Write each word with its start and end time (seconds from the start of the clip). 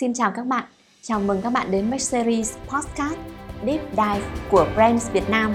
Xin 0.00 0.14
chào 0.14 0.32
các 0.36 0.46
bạn, 0.46 0.64
chào 1.02 1.20
mừng 1.20 1.42
các 1.42 1.50
bạn 1.50 1.70
đến 1.70 1.90
với 1.90 1.98
series 1.98 2.56
podcast 2.68 3.18
Deep 3.66 3.80
Dive 3.90 4.28
của 4.50 4.66
Brands 4.74 5.10
Việt 5.12 5.30
Nam. 5.30 5.54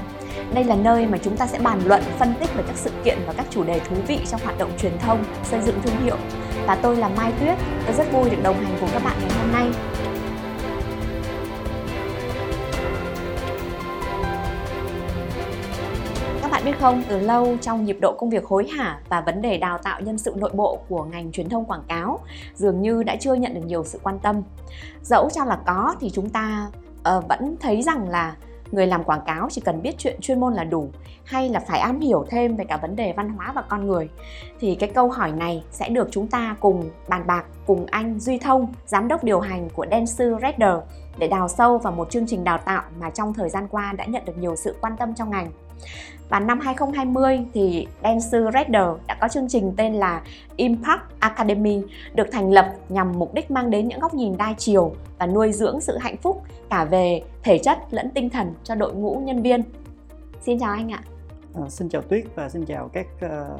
Đây 0.54 0.64
là 0.64 0.76
nơi 0.76 1.08
mà 1.08 1.18
chúng 1.18 1.38
ta 1.38 1.48
sẽ 1.48 1.60
bàn 1.60 1.82
luận, 1.86 2.02
phân 2.20 2.34
tích 2.40 2.50
về 2.56 2.64
các 2.68 2.78
sự 2.78 2.90
kiện 3.04 3.18
và 3.28 3.34
các 3.34 3.46
chủ 3.50 3.64
đề 3.64 3.80
thú 3.80 3.96
vị 4.08 4.20
trong 4.32 4.42
hoạt 4.44 4.58
động 4.58 4.72
truyền 4.78 5.00
thông, 5.00 5.24
xây 5.44 5.62
dựng 5.62 5.82
thương 5.84 6.04
hiệu. 6.04 6.18
Và 6.68 6.76
tôi 6.76 6.96
là 6.96 7.10
Mai 7.10 7.34
Tuyết, 7.40 7.58
tôi 7.86 7.96
rất 7.96 8.12
vui 8.14 8.30
được 8.30 8.38
đồng 8.44 8.64
hành 8.64 8.78
cùng 8.80 8.90
các 8.94 9.04
bạn 9.04 9.18
ngày 9.22 9.40
hôm 9.40 9.52
nay. 9.52 9.68
Biết 16.72 16.78
không, 16.80 17.04
từ 17.08 17.20
lâu 17.20 17.58
trong 17.62 17.86
nhịp 17.86 17.98
độ 18.02 18.16
công 18.18 18.30
việc 18.30 18.46
hối 18.46 18.68
hả 18.68 19.00
và 19.10 19.22
vấn 19.22 19.42
đề 19.42 19.58
đào 19.58 19.78
tạo 19.78 20.02
nhân 20.02 20.18
sự 20.18 20.34
nội 20.38 20.52
bộ 20.54 20.80
của 20.90 21.04
ngành 21.04 21.32
truyền 21.32 21.50
thông 21.50 21.66
quảng 21.66 21.84
cáo 21.88 22.20
dường 22.56 22.82
như 22.82 23.04
đã 23.04 23.16
chưa 23.16 23.34
nhận 23.34 23.54
được 23.54 23.66
nhiều 23.66 23.84
sự 23.84 24.00
quan 24.04 24.20
tâm. 24.20 24.42
Dẫu 25.02 25.30
cho 25.30 25.46
là 25.46 25.60
có 25.66 25.96
thì 26.00 26.10
chúng 26.10 26.30
ta 26.30 26.68
uh, 27.18 27.28
vẫn 27.30 27.56
thấy 27.60 27.82
rằng 27.82 28.10
là 28.10 28.36
người 28.72 28.88
làm 28.88 29.04
quảng 29.04 29.22
cáo 29.26 29.48
chỉ 29.52 29.62
cần 29.62 29.82
biết 29.82 29.96
chuyện 29.98 30.22
chuyên 30.22 30.40
môn 30.40 30.54
là 30.54 30.64
đủ 30.64 30.90
hay 31.26 31.50
là 31.50 31.60
phải 31.60 31.80
am 31.80 32.00
hiểu 32.00 32.26
thêm 32.30 32.56
về 32.56 32.66
cả 32.66 32.78
vấn 32.78 32.96
đề 32.96 33.14
văn 33.18 33.30
hóa 33.30 33.52
và 33.56 33.62
con 33.62 33.88
người 33.88 34.10
thì 34.60 34.76
cái 34.76 34.90
câu 34.90 35.10
hỏi 35.10 35.32
này 35.32 35.64
sẽ 35.72 35.90
được 35.90 36.08
chúng 36.12 36.28
ta 36.28 36.56
cùng 36.60 36.90
bàn 37.08 37.28
bạc 37.28 37.46
cùng 37.66 37.86
anh 37.86 38.20
Duy 38.20 38.38
Thông, 38.38 38.74
giám 38.86 39.08
đốc 39.08 39.24
điều 39.24 39.40
hành 39.40 39.70
của 39.70 39.86
Dentsu 39.92 40.40
Redder 40.42 40.76
để 41.18 41.28
đào 41.28 41.48
sâu 41.48 41.78
vào 41.78 41.94
một 41.94 42.12
chương 42.12 42.28
trình 42.28 42.44
đào 42.44 42.58
tạo 42.58 42.84
mà 43.00 43.10
trong 43.10 43.34
thời 43.34 43.50
gian 43.50 43.68
qua 43.68 43.94
đã 43.98 44.06
nhận 44.06 44.26
được 44.26 44.38
nhiều 44.38 44.56
sự 44.56 44.76
quan 44.82 44.98
tâm 44.98 45.16
trong 45.16 45.30
ngành. 45.30 45.52
Và 46.32 46.40
năm 46.40 46.60
2020 46.60 47.40
thì 47.54 47.88
Dancer 48.04 48.44
Redder 48.54 48.88
đã 49.08 49.18
có 49.22 49.28
chương 49.28 49.48
trình 49.50 49.74
tên 49.78 49.94
là 49.94 50.22
Impact 50.56 51.02
Academy 51.20 51.82
được 52.14 52.28
thành 52.32 52.52
lập 52.52 52.74
nhằm 52.90 53.20
mục 53.20 53.34
đích 53.34 53.52
mang 53.52 53.70
đến 53.70 53.88
những 53.88 54.00
góc 54.00 54.14
nhìn 54.14 54.38
đa 54.38 54.54
chiều 54.58 54.94
và 55.20 55.28
nuôi 55.28 55.52
dưỡng 55.52 55.82
sự 55.82 55.98
hạnh 55.98 56.18
phúc 56.18 56.44
cả 56.70 56.86
về 56.86 57.22
thể 57.44 57.58
chất 57.58 57.78
lẫn 57.92 58.10
tinh 58.10 58.30
thần 58.30 58.54
cho 58.64 58.76
đội 58.76 58.94
ngũ 58.94 59.22
nhân 59.26 59.42
viên. 59.42 59.64
Xin 60.42 60.60
chào 60.60 60.72
anh 60.72 60.92
ạ. 60.92 61.04
À, 61.56 61.70
xin 61.70 61.90
chào 61.90 62.02
Tuyết 62.02 62.24
và 62.36 62.50
xin 62.50 62.66
chào 62.66 62.90
các 62.94 63.08
uh, 63.26 63.60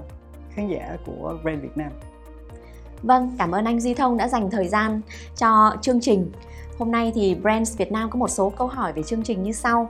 khán 0.50 0.68
giả 0.68 0.98
của 1.06 1.38
Brand 1.44 1.62
Việt 1.62 1.78
Nam. 1.78 1.92
Vâng, 3.04 3.36
cảm 3.38 3.52
ơn 3.52 3.66
anh 3.66 3.80
Duy 3.80 3.94
Thông 3.94 4.18
đã 4.18 4.28
dành 4.28 4.50
thời 4.50 4.68
gian 4.68 5.02
cho 5.38 5.76
chương 5.82 6.02
trình. 6.02 6.32
Hôm 6.80 6.92
nay 6.92 7.12
thì 7.16 7.36
Brands 7.36 7.78
Việt 7.78 7.92
Nam 7.92 8.10
có 8.10 8.20
một 8.20 8.30
số 8.30 8.50
câu 8.50 8.68
hỏi 8.68 8.94
về 8.94 9.04
chương 9.04 9.24
trình 9.24 9.44
như 9.44 9.52
sau. 9.52 9.90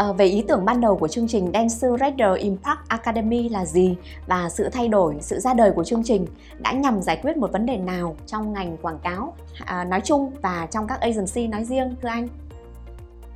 À, 0.00 0.12
về 0.12 0.24
ý 0.24 0.44
tưởng 0.48 0.64
ban 0.64 0.80
đầu 0.80 0.96
của 0.96 1.08
chương 1.08 1.28
trình 1.28 1.50
Dance 1.54 1.88
Rider 1.90 2.38
Impact 2.38 2.88
Academy 2.88 3.48
là 3.48 3.64
gì 3.64 3.96
và 4.26 4.48
sự 4.48 4.68
thay 4.72 4.88
đổi, 4.88 5.16
sự 5.20 5.38
ra 5.38 5.54
đời 5.54 5.70
của 5.70 5.84
chương 5.84 6.02
trình 6.04 6.26
đã 6.58 6.72
nhằm 6.72 7.02
giải 7.02 7.20
quyết 7.22 7.36
một 7.36 7.52
vấn 7.52 7.66
đề 7.66 7.76
nào 7.76 8.16
trong 8.26 8.52
ngành 8.52 8.76
quảng 8.82 8.98
cáo 9.02 9.34
à, 9.64 9.84
nói 9.84 10.00
chung 10.04 10.30
và 10.42 10.68
trong 10.70 10.86
các 10.86 11.00
agency 11.00 11.46
nói 11.46 11.64
riêng 11.64 11.94
thưa 12.02 12.08
anh? 12.08 12.28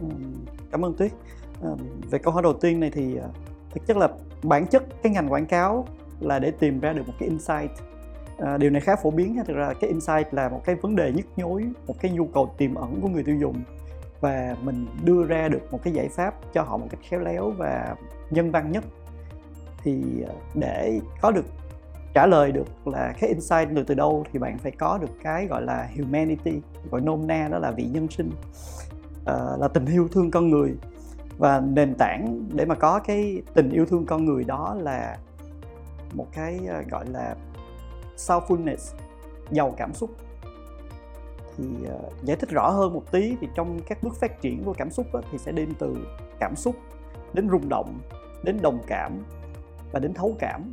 Ừ, 0.00 0.06
cảm 0.70 0.84
ơn 0.84 0.94
Tuyết. 0.94 1.12
À, 1.62 1.70
về 2.10 2.18
câu 2.18 2.32
hỏi 2.32 2.42
đầu 2.42 2.52
tiên 2.52 2.80
này 2.80 2.90
thì 2.90 3.16
ờ, 3.16 3.28
thực 3.74 3.86
chất 3.86 3.96
là 3.96 4.08
bản 4.42 4.66
chất 4.66 5.02
cái 5.02 5.12
ngành 5.12 5.32
quảng 5.32 5.46
cáo 5.46 5.86
là 6.20 6.38
để 6.38 6.50
tìm 6.50 6.80
ra 6.80 6.92
được 6.92 7.02
một 7.06 7.14
cái 7.18 7.28
insight 7.28 7.70
à, 8.38 8.56
điều 8.56 8.70
này 8.70 8.80
khá 8.80 8.96
phổ 8.96 9.10
biến 9.10 9.36
thực 9.46 9.56
ra 9.56 9.72
cái 9.80 9.90
insight 9.90 10.34
là 10.34 10.48
một 10.48 10.60
cái 10.64 10.74
vấn 10.74 10.96
đề 10.96 11.12
nhức 11.12 11.26
nhối 11.36 11.64
một 11.86 11.94
cái 12.00 12.10
nhu 12.10 12.24
cầu 12.24 12.54
tiềm 12.58 12.74
ẩn 12.74 13.00
của 13.00 13.08
người 13.08 13.22
tiêu 13.22 13.36
dùng 13.40 13.54
và 14.24 14.56
mình 14.62 14.86
đưa 15.04 15.24
ra 15.24 15.48
được 15.48 15.72
một 15.72 15.80
cái 15.82 15.92
giải 15.92 16.08
pháp 16.08 16.34
cho 16.52 16.62
họ 16.62 16.76
một 16.76 16.86
cách 16.90 17.00
khéo 17.08 17.20
léo 17.20 17.50
và 17.50 17.96
nhân 18.30 18.50
văn 18.50 18.72
nhất. 18.72 18.84
Thì 19.82 20.02
ờ, 20.26 20.34
để 20.54 21.00
có 21.20 21.30
được, 21.30 21.44
trả 22.14 22.26
lời 22.26 22.52
được 22.52 22.86
là 22.86 23.14
cái 23.20 23.30
insight 23.30 23.68
từ 23.76 23.82
từ 23.82 23.94
đâu 23.94 24.24
thì 24.32 24.38
bạn 24.38 24.58
phải 24.58 24.72
có 24.72 24.98
được 24.98 25.10
cái 25.22 25.46
gọi 25.46 25.62
là 25.62 25.88
humanity, 25.96 26.60
gọi 26.90 27.00
nôm 27.00 27.26
na 27.26 27.48
đó 27.48 27.58
là 27.58 27.70
vị 27.70 27.84
nhân 27.84 28.08
sinh 28.08 28.30
ờ, 29.24 29.56
là 29.60 29.68
tình 29.68 29.86
yêu 29.86 30.08
thương 30.08 30.30
con 30.30 30.50
người. 30.50 30.74
Và 31.38 31.60
nền 31.60 31.94
tảng 31.98 32.48
để 32.52 32.64
mà 32.64 32.74
có 32.74 32.98
cái 32.98 33.42
tình 33.54 33.70
yêu 33.70 33.86
thương 33.86 34.06
con 34.06 34.24
người 34.24 34.44
đó 34.44 34.76
là 34.80 35.18
một 36.14 36.26
cái 36.32 36.60
ờ, 36.68 36.82
gọi 36.90 37.04
là 37.06 37.34
soulfulness 38.16 38.94
giàu 39.50 39.74
cảm 39.76 39.94
xúc 39.94 40.10
thì 41.56 41.64
uh, 41.94 42.24
giải 42.24 42.36
thích 42.36 42.50
rõ 42.50 42.70
hơn 42.70 42.94
một 42.94 43.12
tí 43.12 43.36
thì 43.40 43.48
trong 43.54 43.80
các 43.86 43.98
bước 44.02 44.16
phát 44.20 44.40
triển 44.40 44.64
của 44.64 44.72
cảm 44.72 44.90
xúc 44.90 45.06
đó, 45.12 45.20
thì 45.32 45.38
sẽ 45.38 45.52
đi 45.52 45.66
từ 45.78 45.96
cảm 46.40 46.56
xúc 46.56 46.76
đến 47.32 47.48
rung 47.50 47.68
động 47.68 48.00
đến 48.42 48.58
đồng 48.62 48.78
cảm 48.86 49.24
và 49.92 50.00
đến 50.00 50.14
thấu 50.14 50.34
cảm. 50.38 50.72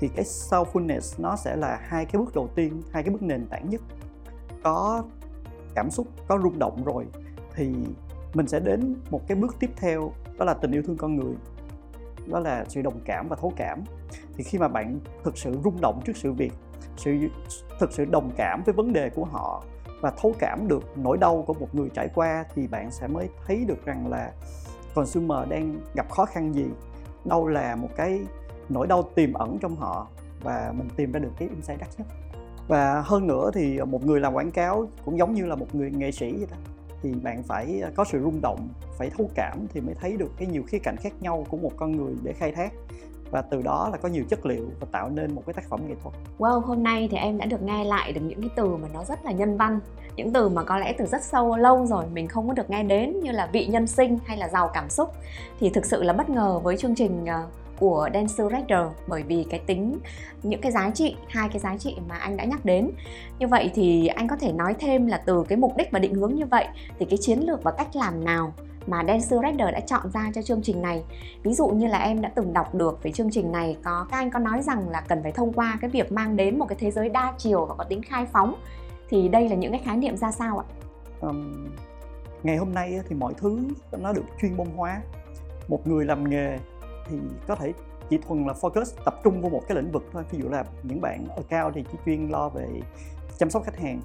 Thì 0.00 0.08
cái 0.08 0.24
soulfulness 0.24 1.22
nó 1.22 1.36
sẽ 1.36 1.56
là 1.56 1.80
hai 1.82 2.04
cái 2.04 2.22
bước 2.22 2.34
đầu 2.34 2.48
tiên 2.54 2.82
hai 2.90 3.02
cái 3.02 3.12
bước 3.12 3.22
nền 3.22 3.46
tảng 3.46 3.70
nhất. 3.70 3.80
Có 4.62 5.04
cảm 5.74 5.90
xúc 5.90 6.06
có 6.28 6.38
rung 6.42 6.58
động 6.58 6.84
rồi 6.84 7.06
thì 7.54 7.74
mình 8.34 8.46
sẽ 8.46 8.60
đến 8.60 8.96
một 9.10 9.20
cái 9.28 9.36
bước 9.36 9.56
tiếp 9.60 9.70
theo 9.76 10.12
đó 10.38 10.44
là 10.44 10.54
tình 10.54 10.70
yêu 10.72 10.82
thương 10.86 10.96
con 10.96 11.16
người. 11.16 11.34
Đó 12.26 12.40
là 12.40 12.64
sự 12.68 12.82
đồng 12.82 13.00
cảm 13.04 13.28
và 13.28 13.36
thấu 13.36 13.52
cảm. 13.56 13.84
Thì 14.36 14.44
khi 14.44 14.58
mà 14.58 14.68
bạn 14.68 14.98
thực 15.24 15.38
sự 15.38 15.58
rung 15.64 15.80
động 15.80 16.00
trước 16.04 16.16
sự 16.16 16.32
việc 16.32 16.52
sự 16.96 17.16
thực 17.80 17.92
sự 17.92 18.04
đồng 18.04 18.30
cảm 18.36 18.62
với 18.62 18.72
vấn 18.72 18.92
đề 18.92 19.10
của 19.10 19.24
họ 19.24 19.64
và 20.04 20.10
thấu 20.10 20.34
cảm 20.38 20.68
được 20.68 20.82
nỗi 20.96 21.18
đau 21.18 21.44
của 21.46 21.54
một 21.54 21.74
người 21.74 21.88
trải 21.94 22.08
qua 22.14 22.44
thì 22.54 22.66
bạn 22.66 22.90
sẽ 22.90 23.06
mới 23.06 23.28
thấy 23.46 23.64
được 23.64 23.84
rằng 23.84 24.06
là 24.10 24.32
consumer 24.94 25.48
đang 25.48 25.80
gặp 25.94 26.10
khó 26.10 26.24
khăn 26.24 26.54
gì. 26.54 26.66
Đâu 27.24 27.46
là 27.46 27.76
một 27.76 27.88
cái 27.96 28.20
nỗi 28.68 28.86
đau 28.86 29.02
tiềm 29.02 29.32
ẩn 29.32 29.58
trong 29.58 29.76
họ 29.76 30.08
và 30.42 30.72
mình 30.76 30.88
tìm 30.96 31.12
ra 31.12 31.20
được 31.20 31.32
cái 31.38 31.48
insight 31.48 31.80
đắt 31.80 31.88
nhất. 31.98 32.06
Và 32.68 33.02
hơn 33.06 33.26
nữa 33.26 33.50
thì 33.54 33.80
một 33.80 34.06
người 34.06 34.20
làm 34.20 34.34
quảng 34.34 34.50
cáo 34.50 34.86
cũng 35.04 35.18
giống 35.18 35.34
như 35.34 35.46
là 35.46 35.54
một 35.54 35.74
người 35.74 35.90
nghệ 35.90 36.10
sĩ 36.10 36.32
vậy 36.32 36.46
đó, 36.50 36.56
thì 37.02 37.14
bạn 37.14 37.42
phải 37.42 37.80
ờ, 37.80 37.92
có 37.96 38.04
sự 38.04 38.20
rung 38.22 38.40
động, 38.40 38.68
phải 38.98 39.10
thấu 39.10 39.30
cảm 39.34 39.66
thì 39.74 39.80
mới 39.80 39.94
thấy 39.94 40.16
được 40.16 40.30
cái 40.36 40.48
nhiều 40.48 40.62
khía 40.66 40.78
cạnh 40.78 40.96
khác 40.96 41.12
nhau 41.20 41.46
của 41.48 41.56
một 41.56 41.72
con 41.76 41.96
người 41.96 42.14
để 42.22 42.32
khai 42.32 42.52
thác 42.52 42.72
và 43.34 43.42
từ 43.42 43.62
đó 43.62 43.88
là 43.92 43.98
có 43.98 44.08
nhiều 44.08 44.24
chất 44.28 44.46
liệu 44.46 44.64
và 44.80 44.86
tạo 44.92 45.10
nên 45.10 45.34
một 45.34 45.42
cái 45.46 45.54
tác 45.54 45.68
phẩm 45.68 45.80
nghệ 45.88 45.94
thuật. 46.02 46.14
Wow, 46.38 46.60
hôm 46.60 46.82
nay 46.82 47.08
thì 47.10 47.16
em 47.16 47.38
đã 47.38 47.46
được 47.46 47.62
nghe 47.62 47.84
lại 47.84 48.12
được 48.12 48.20
những 48.20 48.40
cái 48.40 48.50
từ 48.56 48.76
mà 48.76 48.88
nó 48.94 49.04
rất 49.04 49.24
là 49.24 49.32
nhân 49.32 49.56
văn, 49.56 49.80
những 50.16 50.32
từ 50.32 50.48
mà 50.48 50.64
có 50.64 50.78
lẽ 50.78 50.94
từ 50.98 51.06
rất 51.06 51.22
sâu 51.22 51.56
lâu 51.56 51.86
rồi 51.86 52.04
mình 52.12 52.28
không 52.28 52.48
có 52.48 52.54
được 52.54 52.70
nghe 52.70 52.82
đến 52.82 53.20
như 53.20 53.30
là 53.30 53.48
vị 53.52 53.66
nhân 53.66 53.86
sinh 53.86 54.18
hay 54.24 54.36
là 54.36 54.48
giàu 54.48 54.70
cảm 54.74 54.90
xúc. 54.90 55.10
Thì 55.60 55.70
thực 55.70 55.84
sự 55.84 56.02
là 56.02 56.12
bất 56.12 56.30
ngờ 56.30 56.58
với 56.58 56.76
chương 56.76 56.94
trình 56.94 57.26
ờ, 57.26 57.46
của 57.78 58.08
Dance 58.14 58.34
Rider 58.38 58.86
bởi 59.06 59.22
vì 59.22 59.46
cái 59.50 59.60
tính 59.66 59.98
những 60.42 60.60
cái 60.60 60.72
giá 60.72 60.90
trị 60.90 61.16
hai 61.28 61.48
cái 61.48 61.58
giá 61.58 61.76
trị 61.76 61.96
mà 62.08 62.16
anh 62.16 62.36
đã 62.36 62.44
nhắc 62.44 62.64
đến 62.64 62.90
như 63.38 63.48
vậy 63.48 63.70
thì 63.74 64.06
anh 64.06 64.28
có 64.28 64.36
thể 64.36 64.52
nói 64.52 64.74
thêm 64.78 65.06
là 65.06 65.22
từ 65.26 65.44
cái 65.48 65.58
mục 65.58 65.76
đích 65.76 65.90
và 65.90 65.98
định 65.98 66.14
hướng 66.14 66.34
như 66.34 66.46
vậy 66.46 66.66
thì 66.98 67.06
cái 67.10 67.18
chiến 67.20 67.38
lược 67.38 67.62
và 67.62 67.70
cách 67.70 67.96
làm 67.96 68.24
nào 68.24 68.52
mà 68.86 69.04
Dancer 69.08 69.40
Rider 69.42 69.68
đã 69.72 69.80
chọn 69.80 70.10
ra 70.10 70.30
cho 70.34 70.42
chương 70.42 70.62
trình 70.62 70.82
này. 70.82 71.04
Ví 71.42 71.54
dụ 71.54 71.68
như 71.68 71.86
là 71.86 71.98
em 71.98 72.20
đã 72.20 72.32
từng 72.34 72.52
đọc 72.52 72.74
được 72.74 73.02
về 73.02 73.12
chương 73.12 73.30
trình 73.30 73.52
này 73.52 73.76
có 73.84 74.06
các 74.10 74.16
anh 74.16 74.30
có 74.30 74.38
nói 74.38 74.62
rằng 74.62 74.88
là 74.88 75.00
cần 75.00 75.22
phải 75.22 75.32
thông 75.32 75.52
qua 75.52 75.78
cái 75.80 75.90
việc 75.90 76.12
mang 76.12 76.36
đến 76.36 76.58
một 76.58 76.66
cái 76.68 76.78
thế 76.80 76.90
giới 76.90 77.08
đa 77.08 77.34
chiều 77.38 77.66
và 77.66 77.74
có 77.74 77.84
tính 77.84 78.02
khai 78.02 78.26
phóng. 78.32 78.54
Thì 79.08 79.28
đây 79.28 79.48
là 79.48 79.56
những 79.56 79.72
cái 79.72 79.80
khái 79.84 79.96
niệm 79.96 80.16
ra 80.16 80.30
sao 80.30 80.58
ạ? 80.58 80.64
Um, 81.20 81.66
ngày 82.42 82.56
hôm 82.56 82.74
nay 82.74 83.00
thì 83.08 83.16
mọi 83.16 83.34
thứ 83.34 83.58
nó 83.92 84.12
được 84.12 84.24
chuyên 84.40 84.56
môn 84.56 84.66
hóa. 84.76 85.02
Một 85.68 85.86
người 85.86 86.04
làm 86.04 86.30
nghề 86.30 86.58
thì 87.08 87.16
có 87.46 87.54
thể 87.54 87.72
chỉ 88.10 88.18
thuần 88.18 88.46
là 88.46 88.52
focus 88.52 88.84
tập 89.04 89.20
trung 89.24 89.40
vào 89.40 89.50
một 89.50 89.62
cái 89.68 89.76
lĩnh 89.76 89.92
vực 89.92 90.04
thôi. 90.12 90.24
Ví 90.30 90.38
dụ 90.42 90.48
là 90.48 90.64
những 90.82 91.00
bạn 91.00 91.26
ở 91.36 91.42
cao 91.48 91.72
thì 91.74 91.84
chỉ 91.92 91.98
chuyên 92.06 92.28
lo 92.30 92.48
về 92.48 92.66
chăm 93.38 93.50
sóc 93.50 93.64
khách 93.64 93.78
hàng. 93.78 94.00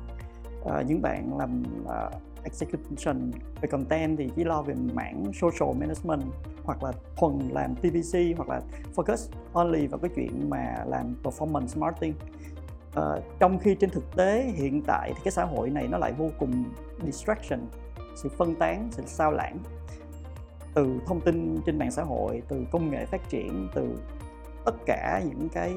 À, 0.65 0.81
những 0.87 1.01
bạn 1.01 1.37
làm 1.37 1.63
ờ, 1.87 2.11
execution 2.51 3.31
về 3.61 3.69
content 3.71 4.17
thì 4.17 4.29
chỉ 4.35 4.43
lo 4.43 4.61
về 4.61 4.73
mảng 4.93 5.31
social 5.33 5.79
management 5.79 6.21
hoặc 6.63 6.83
là 6.83 6.91
thuần 7.15 7.39
làm 7.51 7.75
TVC 7.75 8.37
hoặc 8.37 8.49
là 8.49 8.61
focus 8.95 9.29
only 9.53 9.87
vào 9.87 9.99
cái 9.99 10.11
chuyện 10.15 10.49
mà 10.49 10.75
làm 10.87 11.15
performance 11.23 11.79
marketing. 11.79 12.13
Uh, 12.97 13.23
trong 13.39 13.59
khi 13.59 13.75
trên 13.75 13.89
thực 13.89 14.15
tế 14.15 14.51
hiện 14.55 14.81
tại 14.87 15.11
thì 15.15 15.21
cái 15.23 15.31
xã 15.31 15.43
hội 15.43 15.69
này 15.69 15.87
nó 15.87 15.97
lại 15.97 16.13
vô 16.17 16.29
cùng 16.39 16.63
distraction 17.05 17.59
sự 18.15 18.29
phân 18.37 18.55
tán 18.55 18.89
sự 18.91 19.03
sao 19.05 19.31
lãng. 19.31 19.57
Từ 20.73 20.99
thông 21.05 21.21
tin 21.21 21.57
trên 21.65 21.77
mạng 21.77 21.91
xã 21.91 22.03
hội 22.03 22.41
từ 22.47 22.65
công 22.71 22.91
nghệ 22.91 23.05
phát 23.05 23.29
triển 23.29 23.67
từ 23.75 23.99
tất 24.65 24.75
cả 24.85 25.21
những 25.25 25.49
cái 25.49 25.73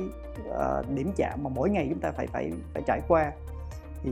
uh, 0.48 0.90
điểm 0.94 1.12
chạm 1.16 1.42
mà 1.42 1.50
mỗi 1.54 1.70
ngày 1.70 1.86
chúng 1.90 2.00
ta 2.00 2.12
phải 2.12 2.26
phải 2.26 2.52
phải 2.74 2.82
trải 2.86 3.00
qua. 3.08 3.32
Thì 4.02 4.10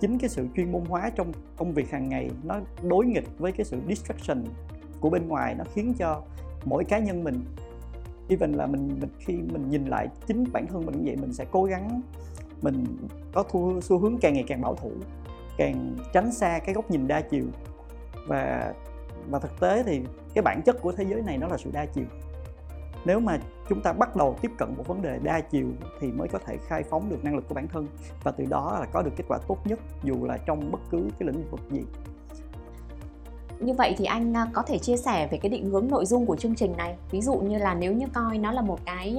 chính 0.00 0.18
cái 0.18 0.28
sự 0.28 0.46
chuyên 0.56 0.72
môn 0.72 0.84
hóa 0.84 1.10
trong 1.14 1.32
công 1.56 1.72
việc 1.72 1.90
hàng 1.90 2.08
ngày 2.08 2.30
nó 2.42 2.60
đối 2.82 3.06
nghịch 3.06 3.38
với 3.38 3.52
cái 3.52 3.64
sự 3.64 3.80
distraction 3.88 4.44
của 5.00 5.10
bên 5.10 5.28
ngoài 5.28 5.54
nó 5.54 5.64
khiến 5.74 5.94
cho 5.98 6.22
mỗi 6.64 6.84
cá 6.84 6.98
nhân 6.98 7.24
mình 7.24 7.44
even 8.28 8.52
là 8.52 8.66
mình, 8.66 8.88
mình 9.00 9.10
khi 9.18 9.32
mình 9.32 9.70
nhìn 9.70 9.86
lại 9.86 10.08
chính 10.26 10.44
bản 10.52 10.66
thân 10.66 10.86
mình 10.86 10.96
như 10.96 11.02
vậy 11.04 11.16
mình 11.16 11.32
sẽ 11.32 11.44
cố 11.50 11.64
gắng 11.64 12.00
mình 12.62 12.84
có 13.32 13.42
thu, 13.42 13.80
xu 13.80 13.98
hướng 13.98 14.18
càng 14.18 14.34
ngày 14.34 14.44
càng 14.46 14.60
bảo 14.60 14.74
thủ 14.74 14.90
càng 15.56 15.96
tránh 16.12 16.32
xa 16.32 16.58
cái 16.58 16.74
góc 16.74 16.90
nhìn 16.90 17.06
đa 17.08 17.20
chiều. 17.20 17.44
Và 18.26 18.74
và 19.30 19.38
thực 19.38 19.60
tế 19.60 19.82
thì 19.82 20.00
cái 20.34 20.42
bản 20.42 20.62
chất 20.62 20.76
của 20.82 20.92
thế 20.92 21.04
giới 21.04 21.22
này 21.22 21.38
nó 21.38 21.48
là 21.48 21.56
sự 21.56 21.70
đa 21.72 21.86
chiều 21.86 22.04
nếu 23.04 23.20
mà 23.20 23.38
chúng 23.68 23.80
ta 23.80 23.92
bắt 23.92 24.16
đầu 24.16 24.36
tiếp 24.42 24.50
cận 24.58 24.74
một 24.76 24.86
vấn 24.86 25.02
đề 25.02 25.18
đa 25.22 25.40
chiều 25.40 25.66
thì 26.00 26.12
mới 26.12 26.28
có 26.28 26.38
thể 26.38 26.56
khai 26.66 26.82
phóng 26.82 27.10
được 27.10 27.24
năng 27.24 27.36
lực 27.36 27.48
của 27.48 27.54
bản 27.54 27.68
thân. 27.68 27.86
Và 28.22 28.30
từ 28.30 28.44
đó 28.44 28.78
là 28.80 28.86
có 28.86 29.02
được 29.02 29.12
kết 29.16 29.24
quả 29.28 29.38
tốt 29.48 29.58
nhất 29.64 29.78
dù 30.02 30.24
là 30.24 30.38
trong 30.46 30.72
bất 30.72 30.80
cứ 30.90 31.08
cái 31.18 31.26
lĩnh 31.26 31.50
vực 31.50 31.60
gì. 31.70 31.82
Như 33.60 33.72
vậy 33.72 33.94
thì 33.98 34.04
anh 34.04 34.36
à, 34.36 34.46
có 34.52 34.62
thể 34.62 34.78
chia 34.78 34.96
sẻ 34.96 35.28
về 35.30 35.38
cái 35.38 35.50
định 35.50 35.70
hướng 35.70 35.88
nội 35.88 36.06
dung 36.06 36.26
của 36.26 36.36
chương 36.36 36.54
trình 36.54 36.76
này. 36.76 36.96
Ví 37.10 37.20
dụ 37.20 37.34
như 37.34 37.58
là 37.58 37.74
nếu 37.74 37.92
như 37.92 38.06
coi 38.14 38.38
nó 38.38 38.52
là 38.52 38.62
một 38.62 38.78
cái 38.84 39.16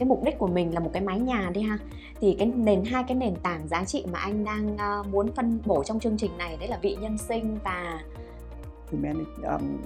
cái 0.00 0.08
mục 0.08 0.22
đích 0.24 0.38
của 0.38 0.46
mình 0.46 0.74
là 0.74 0.80
một 0.80 0.90
cái 0.92 1.02
mái 1.02 1.20
nhà 1.20 1.50
đi 1.54 1.62
ha 1.62 1.78
thì 2.20 2.36
cái 2.38 2.52
nền 2.56 2.84
hai 2.84 3.04
cái 3.08 3.14
nền 3.14 3.34
tảng 3.36 3.68
giá 3.68 3.84
trị 3.84 4.04
mà 4.12 4.18
anh 4.18 4.44
đang 4.44 4.74
uh, 4.74 5.06
muốn 5.06 5.32
phân 5.32 5.58
bổ 5.66 5.84
trong 5.84 6.00
chương 6.00 6.16
trình 6.16 6.38
này 6.38 6.56
đấy 6.56 6.68
là 6.68 6.78
vị 6.82 6.96
nhân 7.00 7.18
sinh 7.18 7.58
và 7.64 8.00
humanity 8.90 9.42
um, 9.42 9.76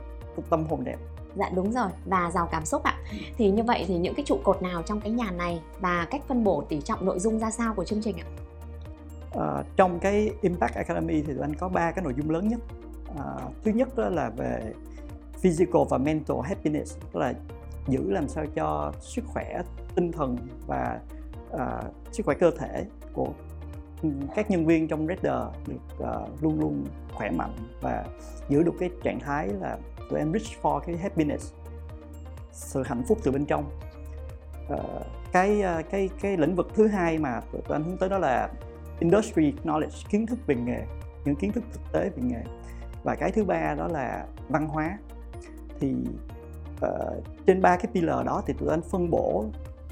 tâm 0.50 0.64
hồn 0.70 0.84
đẹp 0.84 0.96
dạ 1.36 1.50
đúng 1.54 1.72
rồi. 1.72 1.88
Và 2.06 2.30
giàu 2.34 2.48
cảm 2.52 2.64
xúc 2.64 2.82
ạ. 2.82 2.94
Ừ. 3.10 3.16
thì 3.36 3.50
như 3.50 3.62
vậy 3.62 3.84
thì 3.88 3.98
những 3.98 4.14
cái 4.14 4.24
trụ 4.24 4.38
cột 4.44 4.62
nào 4.62 4.82
trong 4.82 5.00
cái 5.00 5.10
nhà 5.10 5.30
này 5.30 5.60
và 5.80 6.06
cách 6.10 6.22
phân 6.28 6.44
bổ 6.44 6.64
tỷ 6.68 6.80
trọng 6.80 7.06
nội 7.06 7.18
dung 7.18 7.38
ra 7.38 7.50
sao 7.50 7.74
của 7.74 7.84
chương 7.84 8.02
trình 8.02 8.16
ạ? 8.16 8.26
Uh, 9.34 9.66
trong 9.76 9.98
cái 9.98 10.30
impact 10.40 10.74
academy 10.74 11.22
thì 11.22 11.32
anh 11.40 11.54
có 11.54 11.68
ba 11.68 11.90
cái 11.90 12.04
nội 12.04 12.14
dung 12.16 12.30
lớn 12.30 12.48
nhất. 12.48 12.60
Uh, 13.10 13.52
thứ 13.64 13.70
nhất 13.70 13.96
đó 13.96 14.08
là 14.08 14.30
về 14.36 14.72
physical 15.40 15.82
và 15.90 15.98
mental 15.98 16.36
happiness 16.44 16.96
tức 17.12 17.20
là 17.20 17.32
giữ 17.88 18.10
làm 18.10 18.28
sao 18.28 18.46
cho 18.54 18.92
sức 19.00 19.24
khỏe 19.26 19.62
tinh 19.94 20.12
thần 20.12 20.36
và 20.66 21.00
uh, 21.54 21.60
sức 22.12 22.26
khỏe 22.26 22.34
cơ 22.40 22.50
thể 22.58 22.84
của 23.12 23.28
các 24.34 24.50
nhân 24.50 24.66
viên 24.66 24.88
trong 24.88 25.06
Redder 25.06 25.42
được 25.66 26.06
uh, 26.24 26.42
luôn 26.42 26.60
luôn 26.60 26.84
khỏe 27.12 27.30
mạnh 27.30 27.56
và 27.80 28.04
giữ 28.48 28.62
được 28.62 28.74
cái 28.80 28.90
trạng 29.02 29.20
thái 29.20 29.48
là 29.48 29.78
tụi 30.10 30.18
em 30.18 30.32
reach 30.32 30.62
for 30.62 30.80
cái 30.80 30.96
happiness 30.96 31.52
sự 32.52 32.82
hạnh 32.82 33.02
phúc 33.08 33.18
từ 33.24 33.30
bên 33.30 33.46
trong. 33.46 33.70
Uh, 34.72 34.80
cái 35.32 35.62
uh, 35.78 35.90
cái 35.90 36.10
cái 36.20 36.36
lĩnh 36.36 36.54
vực 36.54 36.68
thứ 36.74 36.86
hai 36.86 37.18
mà 37.18 37.40
tụi, 37.52 37.62
tụi 37.62 37.76
anh 37.76 37.84
hướng 37.84 37.96
tới 37.96 38.08
đó 38.08 38.18
là 38.18 38.50
industry 39.00 39.52
knowledge 39.64 40.08
kiến 40.10 40.26
thức 40.26 40.38
về 40.46 40.54
nghề 40.54 40.82
những 41.24 41.36
kiến 41.36 41.52
thức 41.52 41.64
thực 41.72 41.92
tế 41.92 42.10
về 42.16 42.22
nghề. 42.22 42.42
Và 43.02 43.14
cái 43.14 43.32
thứ 43.32 43.44
ba 43.44 43.74
đó 43.74 43.88
là 43.88 44.26
văn 44.48 44.68
hóa. 44.68 44.98
Thì 45.80 45.94
uh, 46.86 47.24
trên 47.46 47.62
ba 47.62 47.76
cái 47.76 47.86
pillar 47.94 48.26
đó 48.26 48.42
thì 48.46 48.54
tụi 48.58 48.70
anh 48.70 48.82
phân 48.82 49.10
bổ 49.10 49.44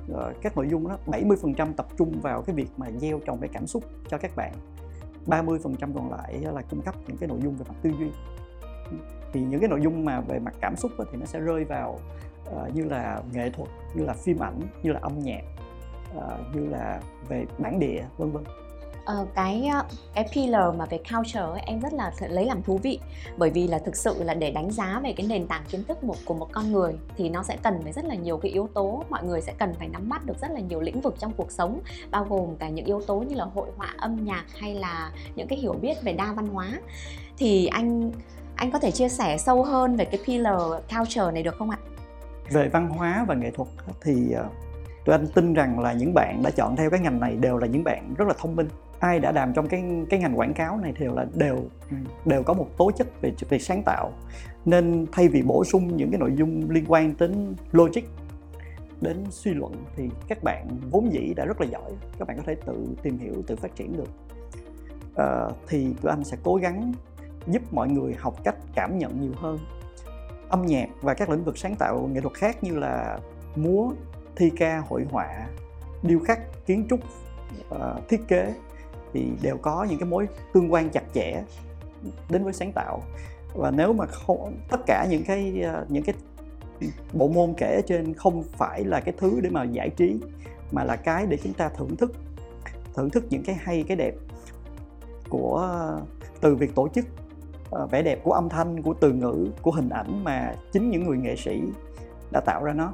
Ờ, 0.08 0.32
các 0.42 0.56
nội 0.56 0.68
dung 0.68 0.88
đó 0.88 0.98
70% 1.06 1.72
tập 1.72 1.86
trung 1.98 2.20
vào 2.20 2.42
cái 2.42 2.56
việc 2.56 2.68
mà 2.76 2.90
gieo 2.90 3.20
trồng 3.26 3.38
cái 3.40 3.50
cảm 3.52 3.66
xúc 3.66 3.84
cho 4.08 4.18
các 4.18 4.36
bạn 4.36 4.52
30% 5.26 5.92
còn 5.94 6.10
lại 6.10 6.40
là 6.54 6.62
cung 6.70 6.82
cấp 6.82 6.94
những 7.06 7.16
cái 7.16 7.28
nội 7.28 7.38
dung 7.42 7.56
về 7.56 7.64
mặt 7.68 7.74
tư 7.82 7.90
duy. 7.98 8.10
Thì 9.32 9.40
những 9.40 9.60
cái 9.60 9.68
nội 9.68 9.80
dung 9.82 10.04
mà 10.04 10.20
về 10.20 10.38
mặt 10.38 10.54
cảm 10.60 10.76
xúc 10.76 10.92
thì 10.98 11.18
nó 11.18 11.26
sẽ 11.26 11.40
rơi 11.40 11.64
vào 11.64 11.98
uh, 12.50 12.74
như 12.74 12.84
là 12.84 13.22
nghệ 13.32 13.50
thuật 13.50 13.68
như 13.94 14.04
là 14.04 14.12
phim 14.12 14.38
ảnh 14.38 14.60
như 14.82 14.92
là 14.92 15.00
âm 15.02 15.18
nhạc 15.18 15.42
uh, 16.16 16.56
như 16.56 16.66
là 16.66 17.00
về 17.28 17.46
bản 17.58 17.78
địa 17.78 18.04
vân 18.16 18.30
vân. 18.30 18.44
Ờ, 19.04 19.26
cái 19.34 19.68
ờ, 19.72 19.84
cái 20.14 20.28
pillar 20.34 20.74
mà 20.76 20.86
về 20.86 20.98
culture 20.98 21.40
ấy, 21.40 21.60
em 21.66 21.80
rất 21.80 21.92
là 21.92 22.12
lấy 22.28 22.46
làm 22.46 22.62
thú 22.62 22.78
vị. 22.82 22.98
Bởi 23.36 23.50
vì 23.50 23.68
là 23.68 23.78
thực 23.78 23.96
sự 23.96 24.22
là 24.22 24.34
để 24.34 24.50
đánh 24.50 24.70
giá 24.70 25.00
về 25.02 25.12
cái 25.12 25.26
nền 25.26 25.46
tảng 25.46 25.62
kiến 25.68 25.84
thức 25.84 26.04
một 26.04 26.16
của 26.24 26.34
một 26.34 26.48
con 26.52 26.72
người 26.72 26.92
thì 27.16 27.28
nó 27.28 27.42
sẽ 27.42 27.56
cần 27.62 27.80
phải 27.82 27.92
rất 27.92 28.04
là 28.04 28.14
nhiều 28.14 28.36
cái 28.36 28.52
yếu 28.52 28.68
tố 28.74 29.04
mọi 29.10 29.24
người 29.24 29.40
sẽ 29.40 29.52
cần 29.58 29.74
phải 29.78 29.88
nắm 29.88 30.08
bắt 30.08 30.26
được 30.26 30.38
rất 30.40 30.50
là 30.50 30.60
nhiều 30.60 30.80
lĩnh 30.80 31.00
vực 31.00 31.14
trong 31.18 31.32
cuộc 31.36 31.50
sống 31.50 31.80
bao 32.10 32.26
gồm 32.28 32.56
cả 32.56 32.68
những 32.68 32.86
yếu 32.86 33.00
tố 33.06 33.20
như 33.20 33.34
là 33.34 33.44
hội 33.44 33.68
họa 33.76 33.94
âm 33.98 34.24
nhạc 34.24 34.44
hay 34.58 34.74
là 34.74 35.12
những 35.36 35.48
cái 35.48 35.58
hiểu 35.58 35.72
biết 35.72 36.02
về 36.02 36.12
đa 36.12 36.32
văn 36.32 36.46
hóa. 36.46 36.68
Thì 37.38 37.66
anh 37.66 38.12
anh 38.56 38.70
có 38.70 38.78
thể 38.78 38.90
chia 38.90 39.08
sẻ 39.08 39.38
sâu 39.38 39.64
hơn 39.64 39.96
về 39.96 40.04
cái 40.04 40.20
pillar 40.26 40.60
culture 40.96 41.30
này 41.32 41.42
được 41.42 41.56
không 41.58 41.70
ạ? 41.70 41.78
Về 42.50 42.68
văn 42.68 42.88
hóa 42.88 43.24
và 43.28 43.34
nghệ 43.34 43.50
thuật 43.50 43.68
thì 44.02 44.32
ờ, 44.32 44.44
tôi 45.04 45.16
anh 45.16 45.26
tin 45.34 45.54
rằng 45.54 45.80
là 45.80 45.92
những 45.92 46.14
bạn 46.14 46.42
đã 46.42 46.50
chọn 46.50 46.76
theo 46.76 46.90
cái 46.90 47.00
ngành 47.00 47.20
này 47.20 47.36
đều 47.36 47.58
là 47.58 47.66
những 47.66 47.84
bạn 47.84 48.14
rất 48.18 48.28
là 48.28 48.34
thông 48.38 48.56
minh 48.56 48.68
ai 49.02 49.20
đã 49.20 49.32
làm 49.32 49.52
trong 49.52 49.68
cái 49.68 49.84
cái 50.10 50.20
ngành 50.20 50.38
quảng 50.38 50.54
cáo 50.54 50.78
này 50.78 50.92
thì 50.96 51.06
là 51.14 51.26
đều 51.34 51.56
ừ, 51.90 51.96
đều 52.24 52.42
có 52.42 52.54
một 52.54 52.68
tố 52.76 52.90
chất 52.90 53.06
về 53.20 53.32
về 53.48 53.58
sáng 53.58 53.82
tạo. 53.82 54.12
Nên 54.64 55.06
thay 55.12 55.28
vì 55.28 55.42
bổ 55.42 55.64
sung 55.64 55.96
những 55.96 56.10
cái 56.10 56.20
nội 56.20 56.32
dung 56.36 56.70
liên 56.70 56.84
quan 56.88 57.14
đến 57.18 57.54
logic 57.72 58.02
đến 59.00 59.24
suy 59.30 59.54
luận 59.54 59.72
thì 59.96 60.10
các 60.28 60.42
bạn 60.42 60.66
vốn 60.90 61.12
dĩ 61.12 61.34
đã 61.36 61.44
rất 61.44 61.60
là 61.60 61.66
giỏi. 61.66 61.90
Các 62.18 62.28
bạn 62.28 62.36
có 62.36 62.42
thể 62.46 62.54
tự 62.66 62.86
tìm 63.02 63.18
hiểu 63.18 63.34
tự 63.46 63.56
phát 63.56 63.76
triển 63.76 63.96
được. 63.96 64.08
À, 65.16 65.48
thì 65.68 65.94
tụi 66.02 66.10
anh 66.10 66.24
sẽ 66.24 66.36
cố 66.42 66.54
gắng 66.54 66.92
giúp 67.46 67.62
mọi 67.70 67.88
người 67.88 68.14
học 68.18 68.44
cách 68.44 68.56
cảm 68.74 68.98
nhận 68.98 69.20
nhiều 69.20 69.32
hơn. 69.36 69.58
Âm 70.48 70.66
nhạc 70.66 70.88
và 71.00 71.14
các 71.14 71.30
lĩnh 71.30 71.44
vực 71.44 71.58
sáng 71.58 71.76
tạo 71.76 72.08
nghệ 72.12 72.20
thuật 72.20 72.34
khác 72.34 72.64
như 72.64 72.78
là 72.78 73.18
múa 73.56 73.92
thi 74.36 74.50
ca 74.56 74.82
hội 74.88 75.06
họa 75.10 75.46
điêu 76.02 76.18
khắc 76.18 76.66
kiến 76.66 76.86
trúc 76.90 77.00
uh, 77.70 78.08
thiết 78.08 78.20
kế 78.28 78.54
thì 79.12 79.32
đều 79.42 79.56
có 79.56 79.86
những 79.90 79.98
cái 79.98 80.08
mối 80.08 80.28
tương 80.52 80.72
quan 80.72 80.90
chặt 80.90 81.04
chẽ 81.14 81.42
đến 82.30 82.44
với 82.44 82.52
sáng 82.52 82.72
tạo. 82.72 83.02
Và 83.54 83.70
nếu 83.70 83.92
mà 83.92 84.06
không, 84.06 84.56
tất 84.70 84.80
cả 84.86 85.06
những 85.10 85.24
cái 85.24 85.62
ờ, 85.62 85.86
những 85.88 86.02
cái 86.02 86.14
bộ 87.12 87.28
môn 87.28 87.54
kể 87.56 87.74
ở 87.74 87.82
trên 87.86 88.14
không 88.14 88.42
phải 88.42 88.84
là 88.84 89.00
cái 89.00 89.14
thứ 89.18 89.40
để 89.40 89.50
mà 89.50 89.64
giải 89.64 89.90
trí, 89.90 90.20
mà 90.72 90.84
là 90.84 90.96
cái 90.96 91.26
để 91.26 91.38
chúng 91.44 91.52
ta 91.52 91.68
thưởng 91.68 91.96
thức 91.96 92.12
thưởng 92.94 93.10
thức 93.10 93.24
những 93.30 93.42
cái 93.42 93.56
hay, 93.60 93.84
cái 93.88 93.96
đẹp 93.96 94.14
của, 95.28 95.78
từ 96.40 96.54
việc 96.54 96.74
tổ 96.74 96.88
chức 96.88 97.04
ờ, 97.70 97.86
vẻ 97.86 98.02
đẹp 98.02 98.20
của 98.22 98.32
âm 98.32 98.48
thanh, 98.48 98.82
của 98.82 98.94
từ 99.00 99.12
ngữ, 99.12 99.48
của 99.62 99.70
hình 99.70 99.88
ảnh 99.88 100.24
mà 100.24 100.54
chính 100.72 100.90
những 100.90 101.04
người 101.04 101.16
nghệ 101.16 101.36
sĩ 101.36 101.62
đã 102.32 102.40
tạo 102.40 102.64
ra 102.64 102.72
nó 102.72 102.92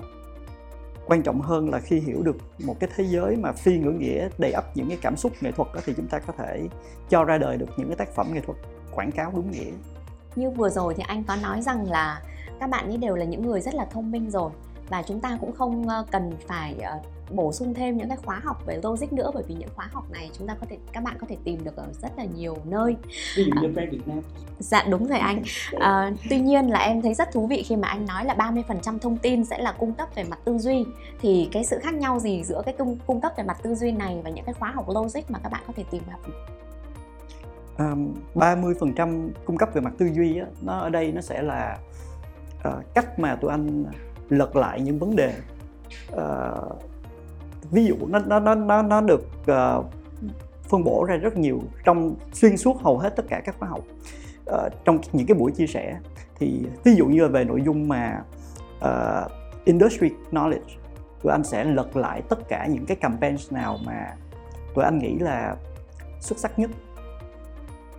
quan 1.08 1.22
trọng 1.22 1.40
hơn 1.40 1.70
là 1.70 1.81
khi 1.81 2.00
hiểu 2.00 2.22
được 2.22 2.37
một 2.58 2.76
cái 2.81 2.90
thế 2.96 3.05
giới 3.05 3.37
mà 3.37 3.52
phi 3.52 3.78
ngữ 3.78 3.90
nghĩa 3.90 4.28
đầy 4.38 4.52
ắp 4.52 4.64
những 4.75 4.88
cái 4.88 4.99
cảm 5.02 5.16
xúc 5.16 5.32
nghệ 5.40 5.52
thuật 5.52 5.69
đó, 5.75 5.81
thì 5.87 5.93
chúng 5.96 6.06
ta 6.06 6.19
có 6.19 6.32
thể 6.38 6.69
cho 7.08 7.25
ra 7.25 7.38
đời 7.38 7.56
được 7.56 7.69
những 7.76 7.88
cái 7.88 7.96
tác 7.96 8.14
phẩm 8.14 8.26
nghệ 8.32 8.40
thuật 8.40 8.58
quảng 8.94 9.12
cáo 9.12 9.32
đúng 9.34 9.50
nghĩa. 9.50 9.70
Như 10.37 10.50
vừa 10.50 10.69
rồi 10.69 10.94
thì 10.94 11.02
anh 11.06 11.25
có 11.25 11.37
nói 11.37 11.62
rằng 11.62 11.90
là 11.90 12.22
các 12.60 12.70
bạn 12.70 12.87
ấy 12.87 12.96
đều 12.96 13.16
là 13.16 13.25
những 13.25 13.46
người 13.46 13.60
rất 13.60 13.75
là 13.75 13.84
thông 13.90 14.10
minh 14.10 14.31
rồi 14.31 14.50
và 14.88 15.02
chúng 15.02 15.20
ta 15.20 15.38
cũng 15.40 15.52
không 15.52 15.88
ờ, 15.88 16.05
cần 16.11 16.32
phải 16.49 16.75
ờ, 16.82 16.99
bổ 17.31 17.52
sung 17.52 17.75
thêm 17.75 17.96
những 17.96 18.08
cái 18.08 18.19
khóa 18.25 18.40
học 18.44 18.67
về 18.67 18.81
logic 18.82 19.12
nữa 19.12 19.31
bởi 19.35 19.43
vì 19.49 19.55
những 19.55 19.69
khóa 19.75 19.88
học 19.93 20.11
này 20.11 20.31
chúng 20.38 20.46
ta 20.46 20.56
có 20.61 20.67
thể 20.70 20.79
các 20.93 21.05
bạn 21.05 21.17
có 21.20 21.26
thể 21.31 21.37
tìm 21.44 21.64
được 21.64 21.76
ở 21.76 21.87
rất 22.02 22.12
là 22.17 22.25
nhiều 22.25 22.56
nơi. 22.64 22.96
Ví 23.37 23.44
dụ 23.44 23.52
như 23.62 23.69
à, 23.76 23.87
Việt 23.90 24.08
Nam. 24.08 24.20
Dạ 24.58 24.85
đúng 24.90 25.06
rồi 25.06 25.19
anh. 25.19 25.43
À, 25.81 26.12
tuy 26.31 26.40
nhiên 26.40 26.70
là 26.70 26.79
em 26.79 27.02
thấy 27.02 27.14
rất 27.14 27.32
thú 27.32 27.46
vị 27.46 27.62
khi 27.62 27.76
mà 27.76 27.88
anh 27.88 28.06
nói 28.06 28.25
là 28.25 28.35
30% 28.35 28.99
thông 28.99 29.17
tin 29.17 29.44
sẽ 29.44 29.58
là 29.58 29.73
cung 29.73 29.93
cấp 29.93 30.08
về 30.14 30.25
mặt 30.25 30.38
tư 30.44 30.58
duy. 30.58 30.85
Thì 31.20 31.49
cái 31.52 31.64
sự 31.64 31.79
khác 31.82 31.94
nhau 31.94 32.19
gì 32.19 32.43
giữa 32.44 32.62
cái 32.64 32.75
cung, 32.79 32.99
cung 33.06 33.20
cấp 33.20 33.32
về 33.37 33.44
mặt 33.44 33.56
tư 33.62 33.75
duy 33.75 33.93
này 33.93 34.20
và 34.25 34.31
những 34.31 34.44
cái 34.44 34.55
khóa 34.55 34.70
học 34.70 34.88
logic 34.88 35.31
mà 35.31 35.38
các 35.38 35.52
bạn 35.52 35.62
có 35.67 35.73
thể 35.76 35.85
tìm 35.90 36.02
học 36.11 36.20
um, 37.79 38.14
30% 38.35 39.31
cung 39.45 39.57
cấp 39.57 39.68
về 39.75 39.80
mặt 39.80 39.92
tư 39.99 40.07
duy 40.07 40.38
á, 40.38 40.47
nó 40.62 40.78
ở 40.78 40.90
đây 40.90 41.12
nó 41.12 41.21
sẽ 41.21 41.42
là 41.42 41.78
uh, 42.68 42.95
cách 42.95 43.18
mà 43.18 43.37
tụi 43.37 43.50
anh 43.50 43.85
lật 44.28 44.56
lại 44.56 44.80
những 44.80 44.99
vấn 44.99 45.16
đề. 45.16 45.35
Uh, 46.12 46.82
ví 47.70 47.85
dụ 47.87 47.97
nó 48.06 48.18
nó 48.18 48.38
nó 48.40 48.54
nó 48.54 48.82
nó 48.82 49.00
được 49.00 49.25
uh, 49.40 49.87
phân 50.68 50.85
bổ 50.85 51.04
ra 51.04 51.16
rất 51.16 51.37
nhiều 51.37 51.61
trong 51.85 52.14
xuyên 52.32 52.56
suốt 52.56 52.82
hầu 52.82 52.99
hết 52.99 53.16
tất 53.16 53.25
cả 53.28 53.40
các 53.44 53.54
khóa 53.58 53.68
học. 53.68 53.80
Uh, 54.50 54.73
trong 54.85 54.99
những 55.12 55.26
cái 55.26 55.35
buổi 55.35 55.52
chia 55.52 55.66
sẻ 55.66 55.99
thì 56.35 56.66
ví 56.85 56.94
dụ 56.94 57.06
như 57.06 57.23
là 57.23 57.28
về 57.28 57.44
nội 57.44 57.62
dung 57.64 57.88
mà 57.88 58.23
uh, 58.78 59.30
industry 59.64 60.11
knowledge 60.30 60.78
tụi 61.23 61.32
anh 61.32 61.44
sẽ 61.44 61.64
lật 61.64 61.97
lại 61.97 62.23
tất 62.28 62.49
cả 62.49 62.66
những 62.66 62.87
cái 62.87 62.97
campaign 62.97 63.37
nào 63.50 63.78
mà 63.87 64.14
tụi 64.75 64.85
anh 64.85 64.99
nghĩ 64.99 65.18
là 65.18 65.56
xuất 66.20 66.38
sắc 66.38 66.58
nhất. 66.58 66.70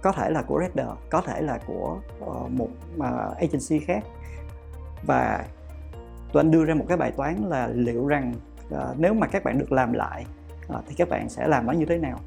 Có 0.01 0.11
thể 0.11 0.29
là 0.29 0.41
của 0.41 0.59
Redder, 0.59 0.87
có 1.09 1.21
thể 1.21 1.41
là 1.41 1.59
của 1.67 1.97
uh, 2.25 2.51
một 2.51 2.69
uh, 2.97 3.37
agency 3.37 3.79
khác. 3.79 4.03
Và 5.03 5.45
tụi 6.33 6.43
anh 6.43 6.51
đưa 6.51 6.65
ra 6.65 6.73
một 6.73 6.85
cái 6.87 6.97
bài 6.97 7.11
toán 7.11 7.35
là 7.35 7.67
liệu 7.67 8.07
rằng 8.07 8.33
uh, 8.75 8.79
nếu 8.97 9.13
mà 9.13 9.27
các 9.27 9.43
bạn 9.43 9.59
được 9.59 9.71
làm 9.71 9.93
lại 9.93 10.25
uh, 10.73 10.83
thì 10.87 10.95
các 10.95 11.09
bạn 11.09 11.29
sẽ 11.29 11.47
làm 11.47 11.65
nó 11.65 11.73
như 11.73 11.85
thế 11.85 11.97
nào? 11.97 12.19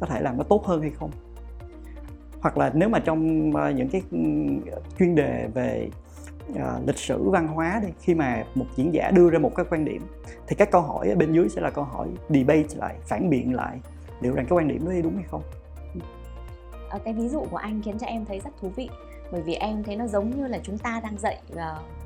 Có 0.00 0.06
thể 0.06 0.20
làm 0.20 0.36
nó 0.36 0.44
tốt 0.44 0.66
hơn 0.66 0.80
hay 0.80 0.90
không? 0.90 1.10
Hoặc 2.40 2.58
là 2.58 2.70
nếu 2.74 2.88
mà 2.88 2.98
trong 2.98 3.50
uh, 3.50 3.76
những 3.76 3.88
cái 3.88 4.02
ừ, 4.10 4.18
chuyên 4.98 5.14
đề 5.14 5.48
về 5.54 5.88
uh, 6.50 6.86
lịch 6.86 6.98
sử 6.98 7.30
văn 7.30 7.48
hóa 7.48 7.80
đi 7.82 7.88
khi 8.00 8.14
mà 8.14 8.44
một 8.54 8.66
diễn 8.76 8.94
giả 8.94 9.10
đưa 9.10 9.30
ra 9.30 9.38
một 9.38 9.52
cái 9.56 9.66
quan 9.70 9.84
điểm 9.84 10.02
thì 10.46 10.56
các 10.56 10.70
câu 10.70 10.80
hỏi 10.80 11.08
ở 11.08 11.16
bên 11.16 11.32
dưới 11.32 11.48
sẽ 11.48 11.60
là 11.60 11.70
câu 11.70 11.84
hỏi 11.84 12.08
debate 12.28 12.76
lại 12.76 12.96
phản 13.02 13.30
biện 13.30 13.54
lại 13.54 13.80
liệu 14.20 14.34
rằng 14.34 14.46
cái 14.48 14.58
quan 14.58 14.68
điểm 14.68 14.84
đó 14.84 14.92
đúng 15.02 15.14
hay 15.14 15.24
không? 15.30 15.42
Cái 17.04 17.14
ví 17.14 17.28
dụ 17.28 17.44
của 17.50 17.56
anh 17.56 17.82
khiến 17.82 17.98
cho 17.98 18.06
em 18.06 18.24
thấy 18.24 18.40
rất 18.40 18.50
thú 18.60 18.68
vị 18.76 18.88
bởi 19.32 19.42
vì 19.42 19.54
em 19.54 19.82
thấy 19.84 19.96
nó 19.96 20.06
giống 20.06 20.30
như 20.30 20.46
là 20.46 20.58
chúng 20.62 20.78
ta 20.78 21.00
đang 21.02 21.18
dạy 21.18 21.40
uh, 21.52 21.58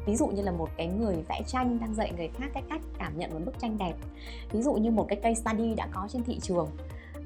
ví 0.06 0.16
dụ 0.16 0.26
như 0.26 0.42
là 0.42 0.52
một 0.52 0.68
cái 0.76 0.86
người 0.86 1.16
vẽ 1.28 1.42
tranh 1.46 1.78
đang 1.80 1.94
dạy 1.94 2.12
người 2.16 2.28
khác 2.28 2.46
cái 2.54 2.62
cách 2.70 2.80
cảm 2.98 3.18
nhận 3.18 3.34
một 3.34 3.40
bức 3.44 3.58
tranh 3.58 3.78
đẹp. 3.78 3.94
Ví 4.52 4.62
dụ 4.62 4.72
như 4.72 4.90
một 4.90 5.06
cái 5.08 5.16
case 5.16 5.40
study 5.40 5.74
đã 5.74 5.88
có 5.92 6.08
trên 6.12 6.24
thị 6.24 6.38
trường. 6.42 6.68